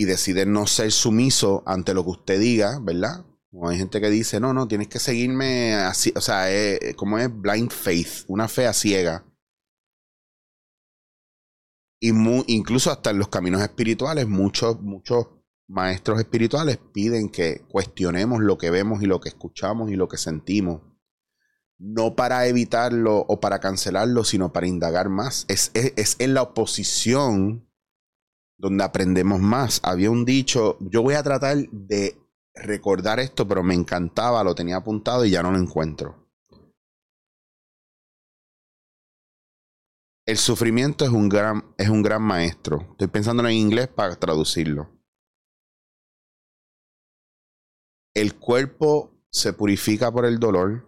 y 0.00 0.06
decide 0.06 0.46
no 0.46 0.66
ser 0.66 0.92
sumiso 0.92 1.62
ante 1.66 1.92
lo 1.92 2.02
que 2.04 2.10
usted 2.10 2.40
diga, 2.40 2.78
¿verdad? 2.80 3.26
Como 3.50 3.68
hay 3.68 3.76
gente 3.76 4.00
que 4.00 4.08
dice, 4.08 4.40
no, 4.40 4.54
no, 4.54 4.66
tienes 4.66 4.88
que 4.88 4.98
seguirme 4.98 5.74
así, 5.74 6.10
o 6.16 6.22
sea, 6.22 6.50
es, 6.50 6.96
como 6.96 7.18
es 7.18 7.28
blind 7.30 7.70
faith, 7.70 8.24
una 8.26 8.48
fe 8.48 8.66
a 8.66 8.72
ciega. 8.72 9.26
Incluso 12.00 12.90
hasta 12.90 13.10
en 13.10 13.18
los 13.18 13.28
caminos 13.28 13.60
espirituales, 13.60 14.26
muchos, 14.26 14.80
muchos 14.80 15.26
maestros 15.68 16.18
espirituales 16.18 16.78
piden 16.92 17.28
que 17.28 17.62
cuestionemos 17.68 18.40
lo 18.40 18.58
que 18.58 18.70
vemos 18.70 19.02
y 19.02 19.06
lo 19.06 19.20
que 19.20 19.28
escuchamos 19.28 19.90
y 19.90 19.96
lo 19.96 20.08
que 20.08 20.16
sentimos. 20.16 20.82
No 21.78 22.16
para 22.16 22.46
evitarlo 22.46 23.18
o 23.18 23.40
para 23.40 23.60
cancelarlo, 23.60 24.24
sino 24.24 24.52
para 24.52 24.66
indagar 24.66 25.08
más. 25.08 25.44
Es, 25.48 25.70
es 25.74 26.16
en 26.18 26.34
la 26.34 26.42
oposición 26.42 27.70
donde 28.56 28.84
aprendemos 28.84 29.40
más. 29.40 29.80
Había 29.82 30.10
un 30.10 30.24
dicho, 30.24 30.76
yo 30.80 31.02
voy 31.02 31.14
a 31.14 31.22
tratar 31.22 31.56
de 31.70 32.18
recordar 32.54 33.20
esto, 33.20 33.48
pero 33.48 33.62
me 33.62 33.74
encantaba, 33.74 34.44
lo 34.44 34.54
tenía 34.54 34.76
apuntado 34.76 35.24
y 35.24 35.30
ya 35.30 35.42
no 35.42 35.52
lo 35.52 35.58
encuentro. 35.58 36.19
El 40.30 40.38
sufrimiento 40.38 41.04
es 41.04 41.10
un 41.10 41.28
gran, 41.28 41.74
es 41.76 41.88
un 41.88 42.04
gran 42.04 42.22
maestro. 42.22 42.82
Estoy 42.92 43.08
pensando 43.08 43.44
en 43.48 43.52
inglés 43.52 43.88
para 43.88 44.14
traducirlo. 44.14 44.88
El 48.14 48.38
cuerpo 48.38 49.20
se 49.32 49.52
purifica 49.52 50.12
por 50.12 50.24
el 50.24 50.38
dolor. 50.38 50.86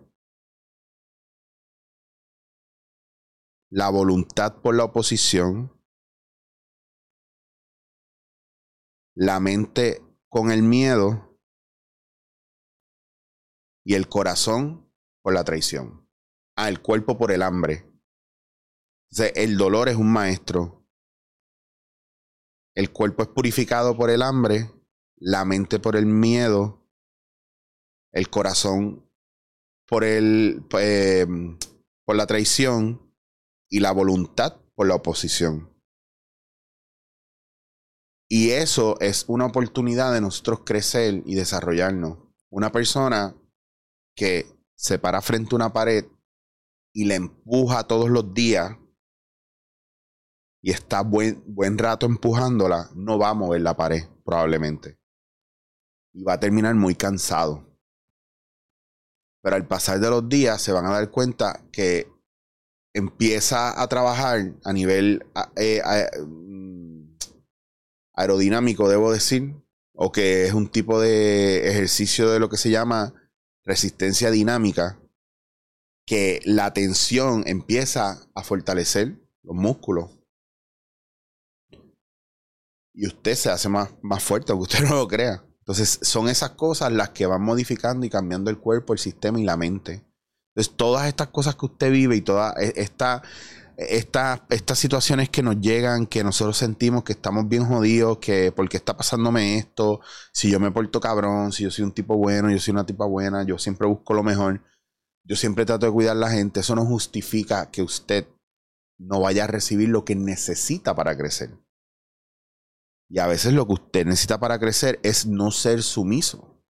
La 3.69 3.91
voluntad 3.91 4.63
por 4.63 4.77
la 4.77 4.85
oposición. 4.85 5.77
La 9.17 9.41
mente 9.41 10.05
con 10.29 10.53
el 10.53 10.63
miedo. 10.63 11.37
Y 13.85 13.95
el 13.95 14.09
corazón 14.09 14.89
por 15.21 15.35
la 15.35 15.43
traición. 15.43 16.09
Ah, 16.55 16.69
el 16.69 16.81
cuerpo 16.81 17.19
por 17.19 17.33
el 17.33 17.43
hambre 17.43 17.92
el 19.19 19.57
dolor 19.57 19.89
es 19.89 19.97
un 19.97 20.13
maestro. 20.13 20.87
El 22.75 22.91
cuerpo 22.91 23.23
es 23.23 23.29
purificado 23.29 23.97
por 23.97 24.11
el 24.11 24.23
hambre, 24.23 24.71
la 25.17 25.45
mente 25.45 25.79
por 25.79 25.97
el 25.97 26.07
miedo, 26.07 26.89
el 28.13 28.31
corazón 28.31 29.09
por 29.87 30.05
el 30.05 30.65
eh, 30.79 31.27
por 32.05 32.17
la 32.17 32.27
traición 32.27 33.15
y 33.69 33.81
la 33.81 33.93
voluntad 33.93 34.57
por 34.75 34.87
la 34.87 34.95
oposición. 34.95 35.71
Y 38.29 38.51
eso 38.51 38.99
es 39.01 39.27
una 39.29 39.45
oportunidad 39.45 40.15
de 40.15 40.23
nosotros 40.23 40.61
crecer 40.65 41.23
y 41.27 41.35
desarrollarnos. 41.35 42.19
Una 42.49 42.73
persona 42.73 43.37
que 44.17 44.47
se 44.75 44.99
para 44.99 45.21
frente 45.21 45.55
a 45.55 45.57
una 45.57 45.73
pared 45.75 46.07
y 46.95 47.05
le 47.05 47.17
empuja 47.17 47.87
todos 47.87 48.09
los 48.09 48.33
días 48.33 48.79
y 50.63 50.71
está 50.71 51.03
buen, 51.03 51.43
buen 51.47 51.77
rato 51.77 52.07
empujándola, 52.07 52.89
no 52.95 53.19
va 53.19 53.31
a 53.31 53.35
mover 53.35 53.61
la 53.61 53.77
pared, 53.77 54.05
probablemente. 54.25 54.97
Y 56.15 56.23
va 56.23 56.35
a 56.35 56.41
terminar 56.41 56.77
muy 56.77 56.95
cansado. 56.95 57.67
Pero 59.43 59.57
al 59.57 59.67
pasar 59.67 59.99
de 59.99 60.09
los 60.09 60.29
días 60.29 60.63
se 60.63 60.71
van 60.71 60.87
a 60.87 60.93
dar 60.93 61.11
cuenta 61.11 61.65
que 61.73 62.09
empieza 62.95 63.81
a 63.83 63.89
trabajar 63.89 64.55
a 64.63 64.73
nivel 64.73 65.27
eh, 65.57 65.83
mm, 66.25 67.17
aerodinámico, 68.15 68.89
debo 68.89 69.13
decir, 69.13 69.57
o 69.95 70.13
que 70.13 70.47
es 70.47 70.55
un 70.55 70.69
tipo 70.69 71.01
de 71.01 71.69
ejercicio 71.71 72.31
de 72.31 72.39
lo 72.39 72.49
que 72.49 72.57
se 72.57 72.71
llama 72.71 73.15
resistencia 73.65 74.31
dinámica, 74.31 75.01
que 76.07 76.41
la 76.45 76.73
tensión 76.73 77.43
empieza 77.47 78.29
a 78.35 78.45
fortalecer 78.45 79.19
los 79.43 79.57
músculos 79.57 80.22
y 82.95 83.07
usted 83.07 83.35
se 83.35 83.51
hace 83.51 83.69
más, 83.69 83.91
más 84.03 84.23
fuerte, 84.23 84.53
aunque 84.53 84.75
usted 84.75 84.85
no 84.89 84.97
lo 84.97 85.09
crea. 85.09 85.45
Entonces, 85.61 86.01
son 86.03 86.29
esas 86.29 86.51
cosas 86.51 86.93
las 86.93 87.11
que 87.11 87.27
van 87.27 87.43
modificando 87.43 88.05
y 88.05 88.11
cambiando 88.11 88.51
el 88.51 88.59
cuerpo, 88.59 88.93
el 88.93 88.99
sistema 88.99 89.39
y 89.41 89.45
la 89.45 89.57
mente. 89.57 90.05
Entonces, 90.55 90.77
todas 90.77 91.07
estas 91.07 91.29
cosas 91.29 91.55
que 91.55 91.67
usted 91.67 91.91
vive 91.91 92.17
y 92.17 92.21
todas 92.21 92.55
e, 92.59 92.73
esta, 92.77 93.23
esta, 93.77 94.45
estas 94.51 94.79
situaciones 94.79 95.31
que 95.31 95.43
nos 95.43 95.61
llegan, 95.61 96.07
que 96.07 96.25
nosotros 96.25 96.57
sentimos 96.57 97.05
que 97.05 97.13
estamos 97.13 97.49
bien 97.49 97.65
jodidos, 97.65 98.19
que 98.19 98.53
por 98.53 98.69
qué 98.69 98.77
está 98.77 98.97
pasándome 98.97 99.57
esto, 99.57 100.01
si 100.33 100.51
yo 100.51 100.61
me 100.61 100.71
porto 100.71 101.01
cabrón, 101.01 101.53
si 101.53 101.63
yo 101.63 101.71
soy 101.71 101.85
un 101.85 101.93
tipo 101.93 102.17
bueno, 102.17 102.51
yo 102.51 102.59
soy 102.59 102.73
una 102.73 102.85
tipa 102.85 103.07
buena, 103.07 103.45
yo 103.45 103.59
siempre 103.59 103.87
busco 103.87 104.15
lo 104.15 104.23
mejor, 104.23 104.63
yo 105.25 105.37
siempre 105.37 105.65
trato 105.65 105.87
de 105.87 105.93
cuidar 105.93 106.17
a 106.17 106.21
la 106.21 106.31
gente, 106.31 106.61
eso 106.61 106.75
no 106.75 106.85
justifica 106.85 107.71
que 107.71 107.83
usted 107.83 108.27
no 108.99 109.21
vaya 109.21 109.45
a 109.45 109.47
recibir 109.47 109.89
lo 109.89 110.05
que 110.05 110.17
necesita 110.17 110.95
para 110.95 111.17
crecer. 111.17 111.57
Y 113.13 113.19
a 113.19 113.27
veces 113.27 113.53
lo 113.53 113.67
que 113.67 113.75
usted 113.75 114.07
necesita 114.07 114.41
para 114.41 114.59
crecer 114.59 114.99
es 115.03 115.27
no 115.27 115.51
ser 115.51 115.83
sumiso. 115.83 116.65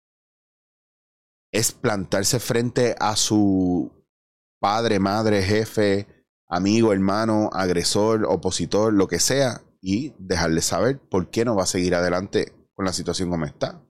Es 1.52 1.70
plantarse 1.70 2.40
frente 2.40 2.96
a 2.98 3.14
su 3.14 3.92
padre, 4.60 4.98
madre, 4.98 5.44
jefe, 5.44 6.08
amigo, 6.48 6.92
hermano, 6.92 7.48
agresor, 7.52 8.24
opositor, 8.24 8.92
lo 8.92 9.06
que 9.06 9.20
sea, 9.20 9.62
y 9.80 10.14
dejarle 10.18 10.62
saber 10.62 10.98
por 10.98 11.30
qué 11.30 11.44
no 11.44 11.54
va 11.54 11.62
a 11.62 11.66
seguir 11.66 11.94
adelante 11.94 12.52
con 12.74 12.86
la 12.86 12.92
situación 12.92 13.30
como 13.30 13.44
está. 13.44 13.80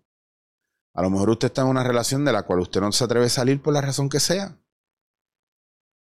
A 0.93 1.01
lo 1.01 1.09
mejor 1.09 1.31
usted 1.31 1.47
está 1.47 1.63
en 1.63 1.69
una 1.69 1.85
relación 1.85 2.27
de 2.27 2.33
la 2.33 2.43
cual 2.43 2.61
usted 2.61 2.83
no 2.83 2.93
se 2.93 3.05
atreve 3.05 3.27
a 3.27 3.31
salir 3.31 3.63
por 3.63 3.73
la 3.73 3.81
razón 3.81 4.11
que 4.11 4.21
sea. 4.21 4.61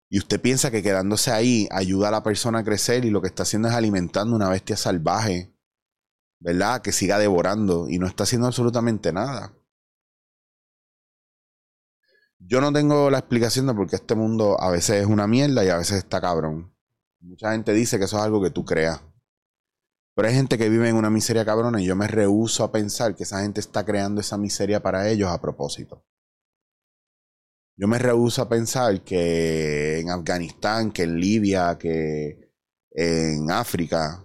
Y 0.08 0.18
usted 0.18 0.40
piensa 0.40 0.70
que 0.70 0.84
quedándose 0.84 1.32
ahí 1.32 1.66
ayuda 1.72 2.08
a 2.08 2.12
la 2.12 2.22
persona 2.22 2.60
a 2.60 2.64
crecer 2.64 3.04
y 3.04 3.10
lo 3.10 3.20
que 3.20 3.26
está 3.26 3.42
haciendo 3.42 3.66
es 3.66 3.74
alimentando 3.74 4.36
una 4.36 4.48
bestia 4.48 4.76
salvaje 4.76 5.57
¿verdad? 6.40 6.82
Que 6.82 6.92
siga 6.92 7.18
devorando 7.18 7.88
y 7.88 7.98
no 7.98 8.06
está 8.06 8.24
haciendo 8.24 8.46
absolutamente 8.46 9.12
nada. 9.12 9.54
Yo 12.38 12.60
no 12.60 12.72
tengo 12.72 13.10
la 13.10 13.18
explicación 13.18 13.66
de 13.66 13.74
por 13.74 13.88
qué 13.88 13.96
este 13.96 14.14
mundo 14.14 14.60
a 14.60 14.70
veces 14.70 15.02
es 15.02 15.06
una 15.06 15.26
mierda 15.26 15.64
y 15.64 15.68
a 15.68 15.76
veces 15.76 15.98
está 15.98 16.20
cabrón. 16.20 16.74
Mucha 17.20 17.52
gente 17.52 17.72
dice 17.72 17.98
que 17.98 18.04
eso 18.04 18.16
es 18.16 18.22
algo 18.22 18.40
que 18.42 18.50
tú 18.50 18.64
creas. 18.64 19.02
Pero 20.14 20.28
hay 20.28 20.34
gente 20.34 20.56
que 20.58 20.68
vive 20.68 20.88
en 20.88 20.96
una 20.96 21.10
miseria 21.10 21.44
cabrona 21.44 21.80
y 21.80 21.86
yo 21.86 21.96
me 21.96 22.06
rehuso 22.06 22.64
a 22.64 22.72
pensar 22.72 23.14
que 23.14 23.24
esa 23.24 23.42
gente 23.42 23.60
está 23.60 23.84
creando 23.84 24.20
esa 24.20 24.36
miseria 24.36 24.82
para 24.82 25.08
ellos 25.08 25.28
a 25.30 25.40
propósito. 25.40 26.04
Yo 27.76 27.86
me 27.86 27.98
rehuso 27.98 28.42
a 28.42 28.48
pensar 28.48 29.02
que 29.04 30.00
en 30.00 30.10
Afganistán, 30.10 30.90
que 30.90 31.04
en 31.04 31.20
Libia, 31.20 31.78
que 31.78 32.52
en 32.90 33.50
África, 33.50 34.24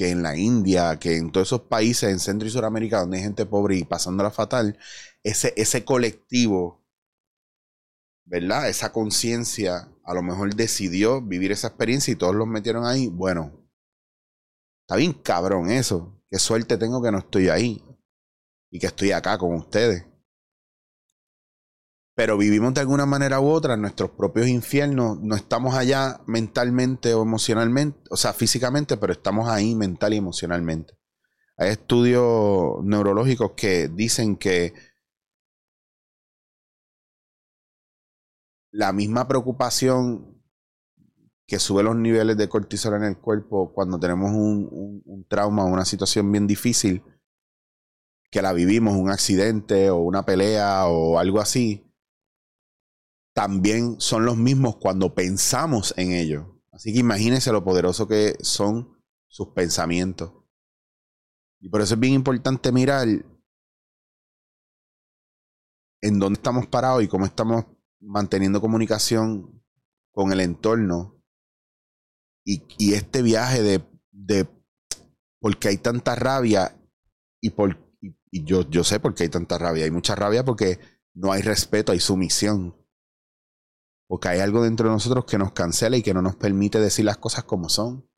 que 0.00 0.08
en 0.08 0.22
la 0.22 0.34
India, 0.34 0.98
que 0.98 1.18
en 1.18 1.30
todos 1.30 1.48
esos 1.48 1.60
países 1.60 2.10
en 2.10 2.20
Centro 2.20 2.48
y 2.48 2.50
Sudamérica 2.50 3.00
donde 3.00 3.18
hay 3.18 3.22
gente 3.22 3.44
pobre 3.44 3.76
y 3.76 3.84
pasándola 3.84 4.30
fatal, 4.30 4.78
ese, 5.22 5.52
ese 5.58 5.84
colectivo, 5.84 6.82
¿verdad? 8.24 8.70
Esa 8.70 8.92
conciencia 8.92 9.92
a 10.02 10.14
lo 10.14 10.22
mejor 10.22 10.54
decidió 10.54 11.20
vivir 11.20 11.52
esa 11.52 11.66
experiencia 11.66 12.12
y 12.12 12.16
todos 12.16 12.34
los 12.34 12.46
metieron 12.46 12.86
ahí. 12.86 13.08
Bueno, 13.08 13.52
está 14.86 14.96
bien 14.96 15.12
cabrón 15.12 15.70
eso. 15.70 16.18
Qué 16.30 16.38
suerte 16.38 16.78
tengo 16.78 17.02
que 17.02 17.12
no 17.12 17.18
estoy 17.18 17.50
ahí 17.50 17.84
y 18.70 18.78
que 18.78 18.86
estoy 18.86 19.12
acá 19.12 19.36
con 19.36 19.54
ustedes 19.54 20.06
pero 22.20 22.36
vivimos 22.36 22.74
de 22.74 22.82
alguna 22.82 23.06
manera 23.06 23.40
u 23.40 23.48
otra 23.48 23.72
en 23.72 23.80
nuestros 23.80 24.10
propios 24.10 24.46
infiernos. 24.46 25.18
No 25.22 25.34
estamos 25.34 25.74
allá 25.74 26.20
mentalmente 26.26 27.14
o 27.14 27.22
emocionalmente, 27.22 27.98
o 28.10 28.16
sea, 28.18 28.34
físicamente, 28.34 28.98
pero 28.98 29.14
estamos 29.14 29.48
ahí 29.48 29.74
mental 29.74 30.12
y 30.12 30.18
emocionalmente. 30.18 30.98
Hay 31.56 31.70
estudios 31.70 32.84
neurológicos 32.84 33.52
que 33.56 33.88
dicen 33.88 34.36
que 34.36 34.74
la 38.70 38.92
misma 38.92 39.26
preocupación 39.26 40.42
que 41.46 41.58
sube 41.58 41.82
los 41.82 41.96
niveles 41.96 42.36
de 42.36 42.50
cortisol 42.50 42.96
en 42.96 43.04
el 43.04 43.16
cuerpo 43.16 43.72
cuando 43.72 43.98
tenemos 43.98 44.30
un, 44.30 45.02
un 45.06 45.24
trauma 45.24 45.64
o 45.64 45.68
una 45.68 45.86
situación 45.86 46.30
bien 46.30 46.46
difícil, 46.46 47.02
que 48.30 48.42
la 48.42 48.52
vivimos, 48.52 48.94
un 48.94 49.08
accidente 49.08 49.88
o 49.88 50.00
una 50.00 50.26
pelea 50.26 50.84
o 50.84 51.18
algo 51.18 51.40
así, 51.40 51.86
también 53.34 54.00
son 54.00 54.24
los 54.24 54.36
mismos 54.36 54.76
cuando 54.76 55.14
pensamos 55.14 55.94
en 55.96 56.12
ellos. 56.12 56.46
Así 56.72 56.92
que 56.92 57.00
imagínense 57.00 57.52
lo 57.52 57.64
poderoso 57.64 58.06
que 58.06 58.36
son 58.40 59.02
sus 59.28 59.48
pensamientos. 59.48 60.32
Y 61.60 61.68
por 61.68 61.80
eso 61.80 61.94
es 61.94 62.00
bien 62.00 62.14
importante 62.14 62.72
mirar 62.72 63.06
en 66.02 66.18
dónde 66.18 66.38
estamos 66.38 66.66
parados 66.66 67.02
y 67.02 67.08
cómo 67.08 67.26
estamos 67.26 67.66
manteniendo 68.00 68.60
comunicación 68.60 69.62
con 70.12 70.32
el 70.32 70.40
entorno. 70.40 71.22
Y, 72.44 72.94
este 72.94 73.22
viaje 73.22 73.62
de, 73.62 73.84
de 74.10 74.48
porque 75.40 75.68
hay 75.68 75.76
tanta 75.76 76.14
rabia 76.14 76.74
y 77.40 77.50
por 77.50 77.76
y 78.30 78.44
yo, 78.44 78.68
yo 78.70 78.84
sé 78.84 79.00
por 79.00 79.14
qué 79.14 79.24
hay 79.24 79.28
tanta 79.28 79.58
rabia. 79.58 79.84
Hay 79.84 79.90
mucha 79.90 80.14
rabia 80.14 80.44
porque 80.44 80.78
no 81.14 81.32
hay 81.32 81.42
respeto, 81.42 81.92
hay 81.92 82.00
sumisión. 82.00 82.76
Porque 84.10 84.26
hay 84.26 84.40
algo 84.40 84.64
dentro 84.64 84.88
de 84.88 84.94
nosotros 84.94 85.24
que 85.24 85.38
nos 85.38 85.52
cancela 85.52 85.96
y 85.96 86.02
que 86.02 86.12
no 86.12 86.20
nos 86.20 86.34
permite 86.34 86.80
decir 86.80 87.04
las 87.04 87.18
cosas 87.18 87.44
como 87.44 87.68
son. 87.68 88.10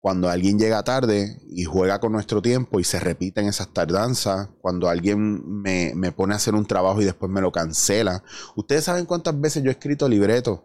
cuando 0.00 0.30
alguien 0.30 0.58
llega 0.58 0.82
tarde 0.82 1.42
y 1.50 1.64
juega 1.64 2.00
con 2.00 2.12
nuestro 2.12 2.40
tiempo 2.40 2.80
y 2.80 2.84
se 2.84 2.98
repiten 2.98 3.46
esas 3.46 3.68
tardanzas, 3.74 4.48
cuando 4.62 4.88
alguien 4.88 5.60
me, 5.60 5.92
me, 5.94 6.10
pone 6.10 6.32
a 6.32 6.36
hacer 6.36 6.54
un 6.54 6.64
trabajo 6.64 7.02
y 7.02 7.04
después 7.04 7.30
me 7.30 7.42
lo 7.42 7.52
cancela. 7.52 8.22
Ustedes 8.56 8.84
saben 8.84 9.04
cuántas 9.04 9.38
veces 9.38 9.62
yo 9.62 9.68
he 9.68 9.72
escrito 9.72 10.08
libretos 10.08 10.60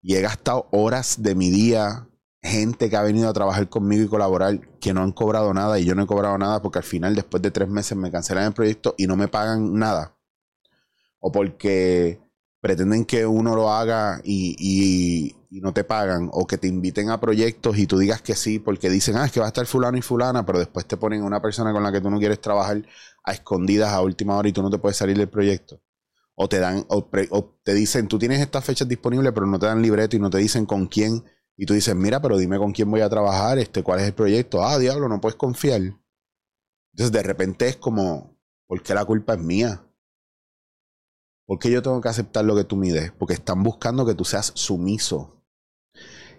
y 0.00 0.14
he 0.14 0.20
gastado 0.20 0.68
horas 0.70 1.20
de 1.20 1.34
mi 1.34 1.50
día, 1.50 2.08
gente 2.40 2.88
que 2.88 2.96
ha 2.96 3.02
venido 3.02 3.28
a 3.28 3.32
trabajar 3.32 3.68
conmigo 3.68 4.04
y 4.04 4.08
colaborar, 4.08 4.78
que 4.78 4.94
no 4.94 5.02
han 5.02 5.10
cobrado 5.10 5.52
nada 5.52 5.80
y 5.80 5.84
yo 5.84 5.96
no 5.96 6.04
he 6.04 6.06
cobrado 6.06 6.38
nada 6.38 6.62
porque 6.62 6.78
al 6.78 6.84
final, 6.84 7.16
después 7.16 7.42
de 7.42 7.50
tres 7.50 7.68
meses, 7.68 7.98
me 7.98 8.12
cancelan 8.12 8.44
el 8.44 8.52
proyecto 8.52 8.94
y 8.96 9.08
no 9.08 9.16
me 9.16 9.26
pagan 9.26 9.74
nada. 9.74 10.16
O 11.18 11.32
porque 11.32 12.24
pretenden 12.66 13.04
que 13.04 13.24
uno 13.24 13.54
lo 13.54 13.70
haga 13.70 14.20
y, 14.24 15.36
no 15.50 15.72
te 15.72 15.84
pagan, 15.84 16.28
o 16.32 16.48
que 16.48 16.58
te 16.58 16.66
inviten 16.66 17.10
a 17.10 17.20
proyectos 17.20 17.78
y 17.78 17.86
tú 17.86 17.96
digas 17.96 18.22
que 18.22 18.34
sí, 18.34 18.58
porque 18.58 18.90
dicen, 18.90 19.16
ah, 19.16 19.24
es 19.24 19.30
que 19.30 19.38
va 19.38 19.46
a 19.46 19.50
estar 19.50 19.64
fulano 19.66 19.96
y 19.96 20.02
fulana, 20.02 20.44
pero 20.44 20.58
después 20.58 20.84
te 20.84 20.96
ponen 20.96 21.22
una 21.22 21.40
persona 21.40 21.72
con 21.72 21.84
la 21.84 21.92
que 21.92 22.00
tú 22.00 22.10
no 22.10 22.18
quieres 22.18 22.40
trabajar 22.40 22.84
a 23.22 23.32
escondidas 23.32 23.92
a 23.92 24.02
última 24.02 24.36
hora 24.36 24.48
y 24.48 24.52
tú 24.52 24.62
no 24.62 24.68
te 24.68 24.78
puedes 24.78 24.96
salir 24.96 25.16
del 25.16 25.28
proyecto. 25.28 25.80
O 26.34 26.48
te 26.48 26.58
dan, 26.58 26.84
o, 26.88 27.08
te 27.62 27.72
dicen, 27.72 28.08
tú 28.08 28.18
tienes 28.18 28.40
estas 28.40 28.64
fechas 28.64 28.88
disponibles, 28.88 29.32
pero 29.32 29.46
no 29.46 29.60
te 29.60 29.66
dan 29.66 29.80
libreto 29.80 30.16
y 30.16 30.18
no 30.18 30.28
te 30.28 30.38
dicen 30.38 30.66
con 30.66 30.86
quién. 30.88 31.22
Y 31.56 31.66
tú 31.66 31.74
dices, 31.74 31.94
mira, 31.94 32.20
pero 32.20 32.36
dime 32.36 32.58
con 32.58 32.72
quién 32.72 32.90
voy 32.90 33.00
a 33.00 33.08
trabajar, 33.08 33.58
este, 33.60 33.84
cuál 33.84 34.00
es 34.00 34.06
el 34.06 34.14
proyecto. 34.14 34.64
Ah, 34.64 34.76
diablo, 34.76 35.08
no 35.08 35.20
puedes 35.20 35.36
confiar. 35.36 35.82
Entonces 36.92 37.12
de 37.12 37.22
repente 37.22 37.68
es 37.68 37.76
como, 37.76 38.36
¿por 38.66 38.82
qué 38.82 38.92
la 38.92 39.04
culpa 39.04 39.34
es 39.34 39.40
mía? 39.40 39.86
¿Por 41.46 41.60
qué 41.60 41.70
yo 41.70 41.80
tengo 41.80 42.00
que 42.00 42.08
aceptar 42.08 42.44
lo 42.44 42.56
que 42.56 42.64
tú 42.64 42.76
mides? 42.76 43.12
Porque 43.12 43.34
están 43.34 43.62
buscando 43.62 44.04
que 44.04 44.14
tú 44.14 44.24
seas 44.24 44.52
sumiso. 44.54 45.44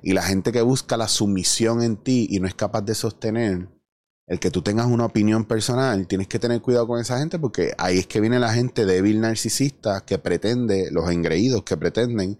Y 0.03 0.13
la 0.13 0.21
gente 0.21 0.51
que 0.51 0.61
busca 0.61 0.97
la 0.97 1.07
sumisión 1.07 1.81
en 1.81 1.97
ti 1.97 2.27
y 2.29 2.39
no 2.39 2.47
es 2.47 2.53
capaz 2.53 2.81
de 2.81 2.93
sostener 2.93 3.69
el 4.27 4.39
que 4.41 4.51
tú 4.51 4.61
tengas 4.61 4.87
una 4.87 5.05
opinión 5.05 5.45
personal, 5.45 6.05
tienes 6.05 6.27
que 6.27 6.37
tener 6.37 6.61
cuidado 6.61 6.85
con 6.85 6.99
esa 6.99 7.17
gente 7.17 7.39
porque 7.39 7.73
ahí 7.77 7.97
es 7.97 8.07
que 8.07 8.19
viene 8.19 8.39
la 8.39 8.53
gente 8.53 8.85
débil 8.85 9.21
narcisista 9.21 10.03
que 10.05 10.19
pretende, 10.19 10.91
los 10.91 11.09
engreídos 11.09 11.63
que 11.63 11.77
pretenden 11.77 12.37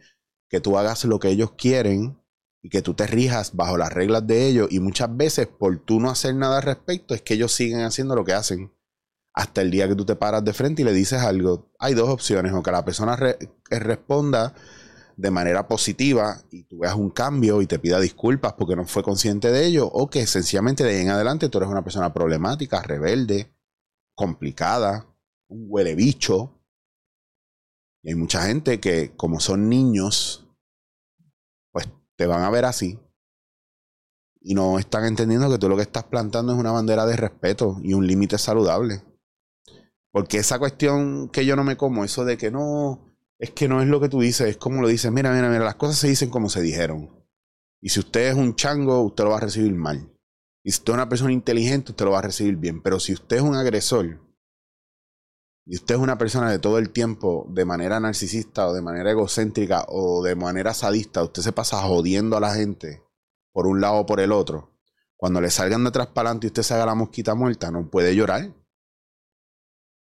que 0.50 0.60
tú 0.60 0.78
hagas 0.78 1.06
lo 1.06 1.20
que 1.20 1.30
ellos 1.30 1.54
quieren 1.58 2.22
y 2.62 2.70
que 2.70 2.82
tú 2.82 2.94
te 2.94 3.08
rijas 3.08 3.56
bajo 3.56 3.78
las 3.78 3.94
reglas 3.94 4.28
de 4.28 4.48
ellos 4.48 4.68
y 4.70 4.82
muchas 4.82 5.16
veces 5.16 5.48
por 5.48 5.80
tú 5.80 6.02
no 6.02 6.10
hacer 6.10 6.36
nada 6.36 6.58
al 6.58 6.64
respecto 6.64 7.14
es 7.14 7.22
que 7.22 7.36
ellos 7.36 7.54
siguen 7.54 7.82
haciendo 7.82 8.16
lo 8.16 8.26
que 8.26 8.34
hacen 8.34 8.74
hasta 9.38 9.62
el 9.62 9.70
día 9.70 9.88
que 9.88 9.94
tú 9.94 10.04
te 10.04 10.16
paras 10.16 10.44
de 10.44 10.52
frente 10.52 10.82
y 10.82 10.86
le 10.86 10.94
dices 10.94 11.22
algo. 11.22 11.72
Hay 11.78 11.94
dos 11.94 12.10
opciones, 12.10 12.54
o 12.54 12.64
que 12.64 12.72
la 12.72 12.84
persona 12.84 13.16
eh, 13.22 13.48
responda 13.70 14.56
de 15.16 15.30
manera 15.30 15.68
positiva 15.68 16.42
y 16.50 16.64
tú 16.64 16.80
veas 16.80 16.96
un 16.96 17.12
cambio 17.12 17.62
y 17.62 17.68
te 17.68 17.78
pida 17.78 18.00
disculpas 18.00 18.54
porque 18.54 18.76
no 18.76 18.86
fue 18.86 19.04
consciente 19.04 19.52
de 19.52 19.68
ello, 19.68 19.86
o 19.86 20.10
que 20.10 20.26
sencillamente 20.26 20.84
de 20.84 20.96
ahí 20.96 21.02
en 21.02 21.12
adelante 21.12 21.50
tú 21.50 21.60
eres 21.60 21.70
una 21.70 21.84
persona 21.84 22.12
problemática, 22.12 22.82
rebelde, 22.82 23.56
complicada, 24.16 25.06
un 25.50 25.68
huele 25.70 25.94
bicho. 25.94 26.60
Y 28.02 28.10
hay 28.10 28.16
mucha 28.16 28.42
gente 28.42 28.80
que, 28.80 29.16
como 29.16 29.40
son 29.40 29.70
niños, 29.70 30.48
pues 31.72 31.88
te 32.16 32.26
van 32.26 32.42
a 32.42 32.50
ver 32.50 32.66
así. 32.66 33.00
Y 34.42 34.56
no 34.56 34.80
están 34.80 35.06
entendiendo 35.06 35.48
que 35.52 35.60
tú 35.60 35.70
lo 35.70 35.76
que 35.76 35.84
estás 35.84 36.06
plantando 36.06 36.54
es 36.54 36.58
una 36.58 36.72
bandera 36.72 37.06
de 37.06 37.18
respeto 37.18 37.78
y 37.84 37.94
un 37.94 38.08
límite 38.08 38.40
saludable. 38.40 39.04
Porque 40.18 40.40
esa 40.40 40.58
cuestión 40.58 41.30
que 41.30 41.46
yo 41.46 41.56
no 41.56 41.64
me 41.64 41.78
como, 41.78 42.04
eso 42.04 42.26
de 42.26 42.40
que 42.40 42.50
no, 42.50 43.16
es 43.38 43.52
que 43.52 43.68
no 43.68 43.84
es 43.84 43.88
lo 43.88 44.02
que 44.02 44.10
tú 44.10 44.20
dices, 44.20 44.48
es 44.50 44.58
como 44.58 44.82
lo 44.82 44.88
dices. 44.88 45.12
Mira, 45.12 45.32
mira, 45.32 45.48
mira, 45.48 45.64
las 45.64 45.76
cosas 45.76 46.00
se 46.00 46.08
dicen 46.08 46.32
como 46.32 46.50
se 46.50 46.60
dijeron. 46.60 47.24
Y 47.80 47.90
si 47.90 48.00
usted 48.00 48.30
es 48.30 48.34
un 48.34 48.56
chango, 48.56 49.00
usted 49.04 49.26
lo 49.26 49.30
va 49.30 49.38
a 49.38 49.42
recibir 49.42 49.76
mal. 49.76 50.12
Y 50.64 50.72
si 50.72 50.80
usted 50.80 50.94
es 50.94 50.96
una 50.96 51.08
persona 51.08 51.34
inteligente, 51.34 51.92
usted 51.92 52.04
lo 52.04 52.14
va 52.14 52.18
a 52.18 52.24
recibir 52.24 52.56
bien. 52.56 52.82
Pero 52.82 53.00
si 53.00 53.14
usted 53.14 53.36
es 53.36 53.42
un 53.44 53.54
agresor, 53.54 54.20
y 55.68 55.76
usted 55.76 55.94
es 55.94 56.02
una 56.02 56.18
persona 56.18 56.50
de 56.50 56.58
todo 56.58 56.80
el 56.80 56.90
tiempo 56.90 57.46
de 57.52 57.66
manera 57.66 58.00
narcisista 58.00 58.68
o 58.68 58.74
de 58.74 58.82
manera 58.82 59.12
egocéntrica 59.12 59.86
o 59.88 60.24
de 60.24 60.34
manera 60.34 60.74
sadista, 60.74 61.22
usted 61.22 61.44
se 61.44 61.52
pasa 61.52 61.84
jodiendo 61.84 62.38
a 62.38 62.40
la 62.40 62.56
gente 62.56 63.04
por 63.54 63.68
un 63.68 63.82
lado 63.82 63.98
o 63.98 64.06
por 64.08 64.20
el 64.20 64.32
otro. 64.32 64.80
Cuando 65.16 65.42
le 65.42 65.52
salgan 65.52 65.84
detrás 65.84 66.08
para 66.08 66.30
adelante 66.30 66.48
y 66.48 66.50
usted 66.50 66.64
se 66.64 66.74
haga 66.74 66.88
la 66.88 66.96
mosquita 66.96 67.36
muerta, 67.36 67.70
no 67.70 67.88
puede 67.92 68.16
llorar. 68.16 68.56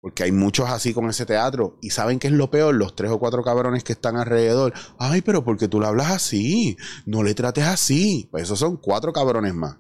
Porque 0.04 0.24
hay 0.24 0.34
muchos 0.34 0.70
así 0.70 0.94
con 0.94 1.10
ese 1.10 1.26
teatro. 1.26 1.78
Y 1.82 1.92
saben 1.92 2.20
qué 2.20 2.28
es 2.28 2.34
lo 2.34 2.52
peor, 2.52 2.76
los 2.76 2.94
tres 2.94 3.10
o 3.10 3.20
cuatro 3.20 3.42
cabrones 3.42 3.86
que 3.86 3.94
están 3.94 4.18
alrededor. 4.18 4.74
Ay, 5.00 5.22
pero 5.22 5.46
porque 5.46 5.70
tú 5.70 5.80
le 5.80 5.88
hablas 5.88 6.12
así. 6.12 6.76
No 7.06 7.24
le 7.24 7.34
trates 7.34 7.64
así. 7.64 8.28
Pues 8.30 8.44
esos 8.44 8.60
son 8.60 8.76
cuatro 8.76 9.14
cabrones 9.14 9.54
más. 9.54 9.78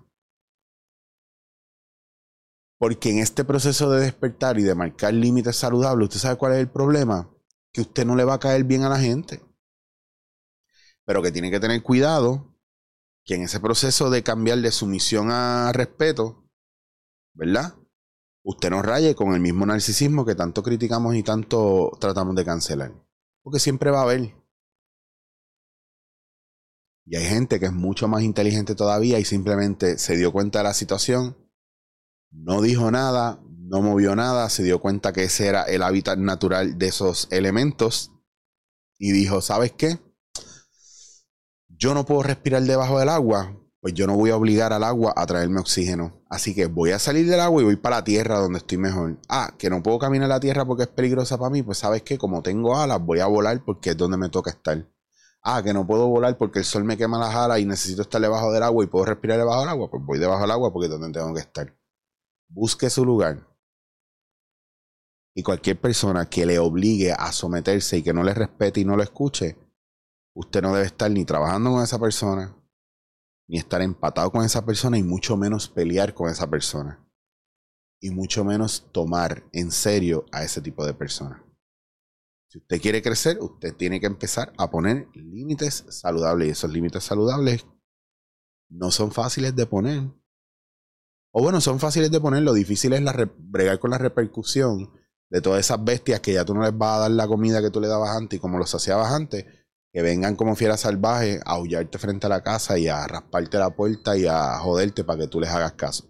Porque 2.80 3.10
en 3.10 3.20
este 3.20 3.44
proceso 3.44 3.92
de 3.92 4.00
despertar 4.00 4.58
y 4.58 4.64
de 4.64 4.74
marcar 4.76 5.14
límites 5.14 5.58
saludables, 5.58 6.08
¿usted 6.08 6.22
sabe 6.22 6.38
cuál 6.38 6.54
es 6.54 6.60
el 6.60 6.70
problema? 6.70 7.30
Que 7.74 7.82
usted 7.82 8.06
no 8.06 8.16
le 8.16 8.24
va 8.24 8.36
a 8.36 8.40
caer 8.40 8.64
bien 8.64 8.84
a 8.84 8.90
la 8.90 9.00
gente. 9.00 9.44
Pero 11.04 11.22
que 11.22 11.34
tiene 11.34 11.52
que 11.52 11.60
tener 11.60 11.84
cuidado 11.84 12.56
que 13.26 13.36
en 13.36 13.42
ese 13.42 13.60
proceso 13.60 14.10
de 14.10 14.24
cambiar 14.24 14.60
de 14.60 14.72
sumisión 14.72 15.32
a 15.32 15.74
respeto, 15.74 16.50
¿verdad? 17.34 17.76
Usted 18.44 18.70
no 18.70 18.82
raye 18.82 19.16
con 19.16 19.34
el 19.34 19.40
mismo 19.40 19.66
narcisismo 19.66 20.26
que 20.26 20.36
tanto 20.36 20.62
criticamos 20.62 21.16
y 21.16 21.24
tanto 21.24 21.92
tratamos 22.00 22.36
de 22.36 22.46
cancelar. 22.46 22.94
Porque 23.42 23.60
siempre 23.60 23.92
va 23.92 24.00
a 24.00 24.04
haber. 24.04 24.36
Y 27.06 27.16
hay 27.16 27.26
gente 27.26 27.60
que 27.60 27.66
es 27.66 27.74
mucho 27.74 28.08
más 28.08 28.24
inteligente 28.24 28.76
todavía 28.76 29.20
y 29.20 29.26
simplemente 29.26 29.98
se 29.98 30.16
dio 30.16 30.32
cuenta 30.32 30.60
de 30.60 30.64
la 30.64 30.74
situación, 30.74 31.38
no 32.32 32.62
dijo 32.62 32.92
nada, 32.92 33.42
no 33.50 33.82
movió 33.82 34.16
nada, 34.16 34.50
se 34.50 34.64
dio 34.64 34.80
cuenta 34.80 35.12
que 35.12 35.24
ese 35.24 35.48
era 35.48 35.64
el 35.64 35.84
hábitat 35.84 36.18
natural 36.18 36.78
de 36.78 36.88
esos 36.88 37.28
elementos 37.32 38.12
y 38.98 39.12
dijo, 39.12 39.42
¿sabes 39.42 39.74
qué? 39.74 40.00
Yo 41.68 41.94
no 41.94 42.06
puedo 42.06 42.24
respirar 42.24 42.62
debajo 42.64 43.00
del 43.00 43.10
agua, 43.10 43.60
pues 43.84 43.94
yo 43.96 44.08
no 44.08 44.16
voy 44.16 44.30
a 44.30 44.38
obligar 44.38 44.72
al 44.72 44.86
agua 44.86 45.12
a 45.14 45.26
traerme 45.26 45.60
oxígeno. 45.60 46.14
Así 46.30 46.56
que 46.56 46.68
voy 46.68 46.92
a 46.92 47.00
salir 47.00 47.30
del 47.30 47.42
agua 47.42 47.62
y 47.62 47.66
voy 47.66 47.76
para 47.76 47.98
la 47.98 48.04
tierra 48.06 48.40
donde 48.40 48.60
estoy 48.60 48.78
mejor. 48.78 49.20
Ah, 49.28 49.56
que 49.58 49.70
no 49.70 49.84
puedo 49.84 50.00
caminar 50.00 50.30
la 50.30 50.40
tierra 50.40 50.64
porque 50.64 50.84
es 50.84 50.88
peligrosa 50.88 51.38
para 51.38 51.50
mí. 51.50 51.64
Pues 51.64 51.80
sabes 51.80 52.02
que 52.02 52.18
como 52.18 52.42
tengo 52.42 52.78
alas, 52.78 53.02
voy 53.02 53.20
a 53.20 53.26
volar 53.26 53.62
porque 53.66 53.90
es 53.90 53.98
donde 53.98 54.16
me 54.16 54.30
toca 54.30 54.52
estar. 54.52 54.90
Ah, 55.42 55.62
que 55.62 55.74
no 55.74 55.86
puedo 55.86 56.08
volar 56.08 56.38
porque 56.38 56.60
el 56.60 56.66
sol 56.66 56.86
me 56.86 56.96
quema 56.96 57.20
las 57.20 57.36
alas 57.36 57.60
y 57.60 57.66
necesito 57.66 58.04
estar 58.04 58.22
debajo 58.22 58.54
del 58.54 58.64
agua 58.64 58.86
y 58.86 58.88
puedo 58.88 59.04
respirar 59.04 59.38
debajo 59.38 59.60
del 59.60 59.70
agua. 59.72 59.92
Pues 59.92 60.02
voy 60.02 60.18
debajo 60.18 60.44
del 60.44 60.52
agua 60.52 60.72
porque 60.72 60.86
es 60.86 60.92
donde 60.92 61.12
tengo 61.12 61.34
que 61.34 61.42
estar. 61.42 61.78
Busque 62.48 62.90
su 62.90 63.04
lugar. 63.04 63.46
Y 65.36 65.44
cualquier 65.44 65.82
persona 65.82 66.30
que 66.30 66.46
le 66.46 66.58
obligue 66.58 67.12
a 67.12 67.34
someterse 67.34 67.98
y 67.98 68.02
que 68.02 68.14
no 68.14 68.24
le 68.24 68.34
respete 68.34 68.80
y 68.80 68.86
no 68.86 68.96
lo 68.96 69.04
escuche, 69.04 69.58
usted 70.34 70.62
no 70.62 70.74
debe 70.74 70.86
estar 70.86 71.12
ni 71.12 71.26
trabajando 71.26 71.72
con 71.72 71.84
esa 71.84 72.00
persona, 72.00 72.56
ni 73.48 73.58
estar 73.58 73.82
empatado 73.82 74.32
con 74.32 74.44
esa 74.44 74.66
persona 74.66 74.98
y 74.98 75.04
mucho 75.04 75.38
menos 75.38 75.70
pelear 75.70 76.14
con 76.14 76.30
esa 76.30 76.50
persona. 76.50 77.06
Y 78.00 78.10
mucho 78.10 78.44
menos 78.44 78.90
tomar 78.92 79.46
en 79.54 79.72
serio 79.72 80.26
a 80.32 80.44
ese 80.44 80.62
tipo 80.62 80.86
de 80.86 80.94
persona. 80.94 81.44
Si 82.50 82.60
usted 82.60 82.82
quiere 82.82 83.02
crecer, 83.02 83.38
usted 83.40 83.76
tiene 83.76 84.00
que 84.00 84.06
empezar 84.06 84.54
a 84.58 84.70
poner 84.70 85.08
límites 85.14 85.86
saludables. 85.90 86.48
Y 86.48 86.52
esos 86.52 86.72
límites 86.72 87.04
saludables 87.04 87.66
no 88.70 88.92
son 88.92 89.12
fáciles 89.12 89.56
de 89.56 89.66
poner. 89.66 90.12
O 91.32 91.42
bueno, 91.42 91.62
son 91.62 91.80
fáciles 91.80 92.12
de 92.12 92.20
poner. 92.20 92.44
Lo 92.44 92.54
difícil 92.54 92.94
es 92.94 93.02
la 93.02 93.32
bregar 93.38 93.80
con 93.80 93.92
la 93.92 93.98
repercusión 93.98 94.92
de 95.30 95.42
todas 95.42 95.62
esas 95.62 95.84
bestias 95.84 96.20
que 96.20 96.34
ya 96.34 96.46
tú 96.46 96.54
no 96.54 96.62
les 96.62 96.78
vas 96.78 96.98
a 96.98 97.00
dar 97.02 97.12
la 97.12 97.28
comida 97.28 97.62
que 97.62 97.72
tú 97.72 97.82
le 97.82 97.88
dabas 97.88 98.16
antes 98.16 98.38
y 98.38 98.40
como 98.40 98.60
los 98.60 98.70
saciabas 98.70 99.12
antes 99.12 99.46
que 99.94 100.02
vengan 100.02 100.36
como 100.36 100.56
fieras 100.56 100.82
salvajes 100.82 101.40
a 101.46 101.52
aullarte 101.52 102.00
frente 102.00 102.26
a 102.26 102.30
la 102.30 102.42
casa 102.42 102.80
y 102.80 102.88
a 102.88 103.06
rasparte 103.06 103.60
la 103.60 103.76
puerta 103.76 104.18
y 104.18 104.26
a 104.26 104.58
joderte 104.58 105.04
para 105.04 105.20
que 105.20 105.28
tú 105.28 105.40
les 105.40 105.52
hagas 105.52 105.74
caso. 105.74 106.10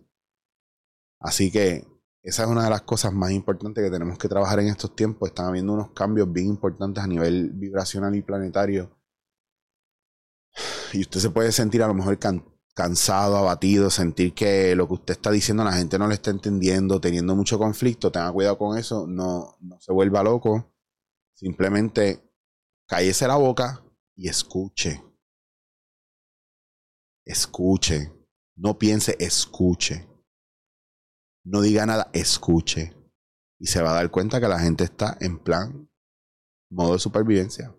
Así 1.20 1.52
que 1.52 1.86
esa 2.22 2.44
es 2.44 2.50
una 2.50 2.64
de 2.64 2.70
las 2.70 2.84
cosas 2.84 3.12
más 3.12 3.32
importantes 3.32 3.84
que 3.84 3.92
tenemos 3.92 4.18
que 4.18 4.30
trabajar 4.30 4.62
en 4.62 4.70
estos 4.70 4.96
tiempos. 4.96 5.28
Están 5.28 5.48
habiendo 5.48 5.74
unos 5.74 5.92
cambios 5.92 6.32
bien 6.32 6.48
importantes 6.48 7.04
a 7.04 7.08
nivel 7.08 7.50
vibracional 7.52 8.16
y 8.16 8.22
planetario. 8.22 8.98
Y 10.94 11.02
usted 11.02 11.20
se 11.20 11.30
puede 11.30 11.52
sentir 11.52 11.84
a 11.84 11.88
lo 11.88 11.94
mejor 11.94 12.18
cansado, 12.74 13.36
abatido, 13.36 13.90
sentir 13.90 14.34
que 14.34 14.76
lo 14.78 14.88
que 14.88 14.94
usted 14.94 15.14
está 15.16 15.30
diciendo 15.30 15.66
la 15.66 15.74
gente 15.74 16.00
no 16.00 16.08
le 16.08 16.14
está 16.14 16.32
entendiendo, 16.32 17.02
teniendo 17.02 17.36
mucho 17.36 17.60
conflicto. 17.60 18.14
Tenga 18.14 18.32
cuidado 18.32 18.58
con 18.58 18.78
eso, 18.78 19.06
no, 19.08 19.58
no 19.60 19.82
se 19.82 19.92
vuelva 19.92 20.24
loco. 20.24 20.74
Simplemente 21.34 22.33
cállese 22.88 23.28
la 23.28 23.36
boca 23.36 23.84
y 24.16 24.30
escuche. 24.30 25.04
Escuche. 27.26 28.12
No 28.56 28.78
piense, 28.78 29.16
escuche. 29.20 30.08
No 31.46 31.62
diga 31.62 31.86
nada, 31.86 32.10
escuche. 32.14 32.96
Y 33.60 33.68
se 33.68 33.82
va 33.82 33.92
a 33.92 33.96
dar 33.96 34.12
cuenta 34.12 34.40
que 34.40 34.48
la 34.48 34.60
gente 34.60 34.84
está 34.84 35.18
en 35.20 35.40
plan 35.40 35.90
modo 36.70 36.94
de 36.94 37.00
supervivencia. 37.00 37.76